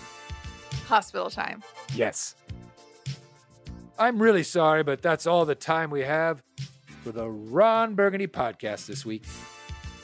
Hospital 0.87 1.31
time. 1.31 1.62
Yes. 1.95 2.35
I'm 3.99 4.21
really 4.21 4.42
sorry, 4.42 4.83
but 4.83 5.03
that's 5.03 5.27
all 5.27 5.45
the 5.45 5.55
time 5.55 5.90
we 5.90 6.03
have 6.03 6.42
for 7.03 7.12
the 7.12 7.29
Ron 7.29 7.95
Burgundy 7.95 8.27
podcast 8.27 8.87
this 8.87 9.05
week. 9.05 9.25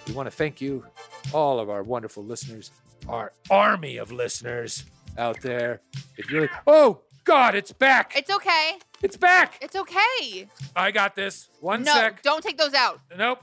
We 0.07 0.15
want 0.15 0.27
to 0.27 0.35
thank 0.35 0.61
you, 0.61 0.85
all 1.33 1.61
of 1.61 1.69
our 1.69 1.83
wonderful 1.83 2.25
listeners, 2.25 2.71
our 3.09 3.33
army 3.51 3.97
of 3.97 4.13
listeners 4.13 4.85
out 5.17 5.41
there. 5.41 5.81
If 6.17 6.31
you're, 6.31 6.49
oh 6.67 7.03
God, 7.25 7.55
it's 7.55 7.73
back! 7.73 8.15
It's 8.17 8.31
okay. 8.31 8.79
It's 9.03 9.17
back! 9.17 9.59
It's 9.61 9.77
okay. 9.77 10.49
I 10.75 10.91
got 10.91 11.15
this. 11.15 11.49
One 11.61 11.83
no, 11.83 11.95
sec. 11.95 12.23
don't 12.23 12.43
take 12.43 12.57
those 12.57 12.75
out. 12.75 13.01
Nope. 13.17 13.43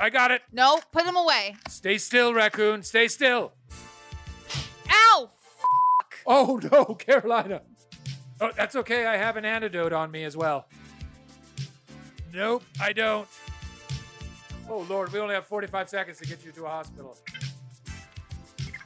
I 0.00 0.10
got 0.10 0.30
it. 0.30 0.42
No, 0.52 0.80
put 0.92 1.04
them 1.04 1.16
away. 1.16 1.56
Stay 1.68 1.98
still, 1.98 2.34
raccoon. 2.34 2.82
Stay 2.82 3.08
still. 3.08 3.52
Oh 6.26 6.60
no, 6.72 6.84
Carolina. 6.94 7.62
Oh, 8.40 8.50
that's 8.56 8.76
okay. 8.76 9.06
I 9.06 9.16
have 9.16 9.36
an 9.36 9.44
antidote 9.44 9.92
on 9.92 10.10
me 10.10 10.24
as 10.24 10.36
well. 10.36 10.66
Nope, 12.32 12.64
I 12.80 12.92
don't. 12.92 13.28
Oh 14.68 14.84
Lord, 14.88 15.12
we 15.12 15.20
only 15.20 15.34
have 15.34 15.46
45 15.46 15.88
seconds 15.88 16.18
to 16.18 16.26
get 16.26 16.44
you 16.44 16.52
to 16.52 16.64
a 16.64 16.68
hospital. 16.68 17.16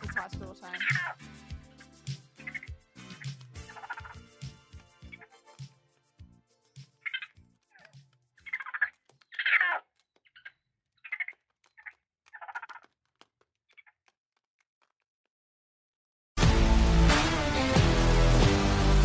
It's 0.02 0.16
hospital 0.16 0.54
time. 0.54 0.80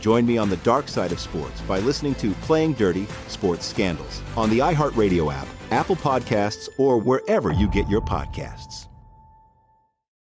Join 0.00 0.26
me 0.26 0.38
on 0.38 0.48
the 0.48 0.56
dark 0.58 0.88
side 0.88 1.12
of 1.12 1.18
sports 1.18 1.60
by 1.62 1.80
listening 1.80 2.14
to 2.16 2.32
Playing 2.42 2.72
Dirty 2.74 3.06
Sports 3.26 3.66
Scandals 3.66 4.22
on 4.36 4.48
the 4.50 4.60
iHeartRadio 4.60 5.32
app, 5.32 5.48
Apple 5.70 5.96
Podcasts, 5.96 6.68
or 6.78 6.98
wherever 6.98 7.52
you 7.52 7.68
get 7.68 7.88
your 7.88 8.00
podcasts. 8.00 8.86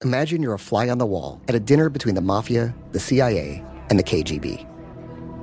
Imagine 0.03 0.43
you're 0.43 0.53
a 0.53 0.59
fly 0.59 0.89
on 0.89 0.97
the 0.97 1.05
wall 1.05 1.41
at 1.47 1.55
a 1.55 1.59
dinner 1.59 1.89
between 1.89 2.15
the 2.15 2.21
mafia, 2.21 2.75
the 2.91 2.99
CIA, 2.99 3.63
and 3.89 3.97
the 3.97 4.03
KGB. 4.03 4.65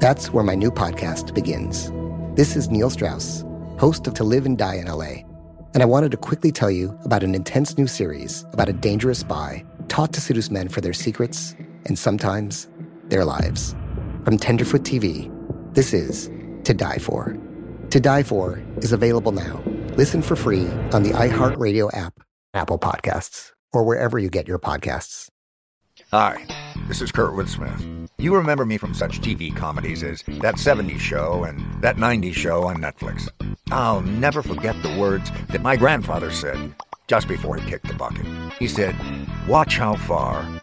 That's 0.01 0.33
where 0.33 0.45
my 0.45 0.55
new 0.55 0.71
podcast 0.71 1.35
begins. 1.35 1.91
This 2.37 2.57
is 2.57 2.71
Neil 2.71 2.91
Strauss, 2.91 3.45
host 3.79 4.07
of 4.07 4.15
To 4.15 4.25
Live 4.25 4.47
and 4.47 4.59
Die 4.59 4.75
in 4.75 4.87
LA, 4.87 5.23
and 5.75 5.83
I 5.83 5.87
wanted 5.87 6.11
to 6.13 6.17
quickly 6.17 6.53
tell 6.53 6.71
you 6.71 6.97
about 7.05 7.23
an 7.23 7.35
intense 7.35 7.77
new 7.79 7.87
series 7.87 8.45
about 8.53 8.69
a 8.69 8.73
dangerous 8.73 9.21
spy 9.21 9.65
taught 9.89 10.13
to 10.13 10.21
seduce 10.21 10.51
men 10.51 10.69
for 10.69 10.81
their 10.81 10.93
secrets 10.93 11.57
and 11.87 11.99
sometimes 11.99 12.69
their 13.09 13.25
lives. 13.25 13.75
From 14.25 14.39
Tenderfoot 14.39 14.85
TV, 14.85 15.31
this 15.75 15.93
is 15.93 16.31
To 16.65 16.73
Die 16.73 16.97
For. 16.97 17.37
To 17.91 18.01
Die 18.01 18.23
For 18.23 18.63
is 18.79 18.93
available 18.93 19.33
now. 19.33 19.63
Listen 19.97 20.23
for 20.23 20.35
free 20.35 20.67
on 20.95 21.03
the 21.03 21.11
iHeartRadio 21.11 21.95
app, 21.95 22.15
Apple 22.55 22.79
Podcasts, 22.79 23.53
or 23.75 23.85
wherever 23.85 24.19
you 24.19 24.31
get 24.31 24.49
your 24.49 24.59
podcasts. 24.59 25.29
Hi, 26.11 26.43
this 26.89 27.03
is 27.03 27.13
Kurt 27.13 27.49
Smith. 27.49 27.87
You 28.17 28.35
remember 28.35 28.65
me 28.65 28.79
from 28.79 28.95
such 28.95 29.21
TV 29.21 29.55
comedies 29.55 30.03
as 30.03 30.23
That 30.41 30.55
70s 30.55 31.01
Show 31.01 31.45
and 31.45 31.83
That 31.83 31.97
90s 31.97 32.33
Show 32.33 32.63
on 32.63 32.79
Netflix. 32.79 33.29
I'll 33.73 34.01
never 34.01 34.43
forget 34.43 34.75
the 34.83 34.97
words 34.99 35.31
that 35.51 35.61
my 35.61 35.77
grandfather 35.77 36.31
said 36.31 36.75
just 37.09 37.29
before 37.29 37.57
he 37.57 37.71
kicked 37.71 37.89
the 37.89 37.95
bucket. 37.95 38.25
He 38.59 38.69
said, 38.69 38.97
Watch 39.47 39.77
how 39.77 39.97
far 39.97 40.63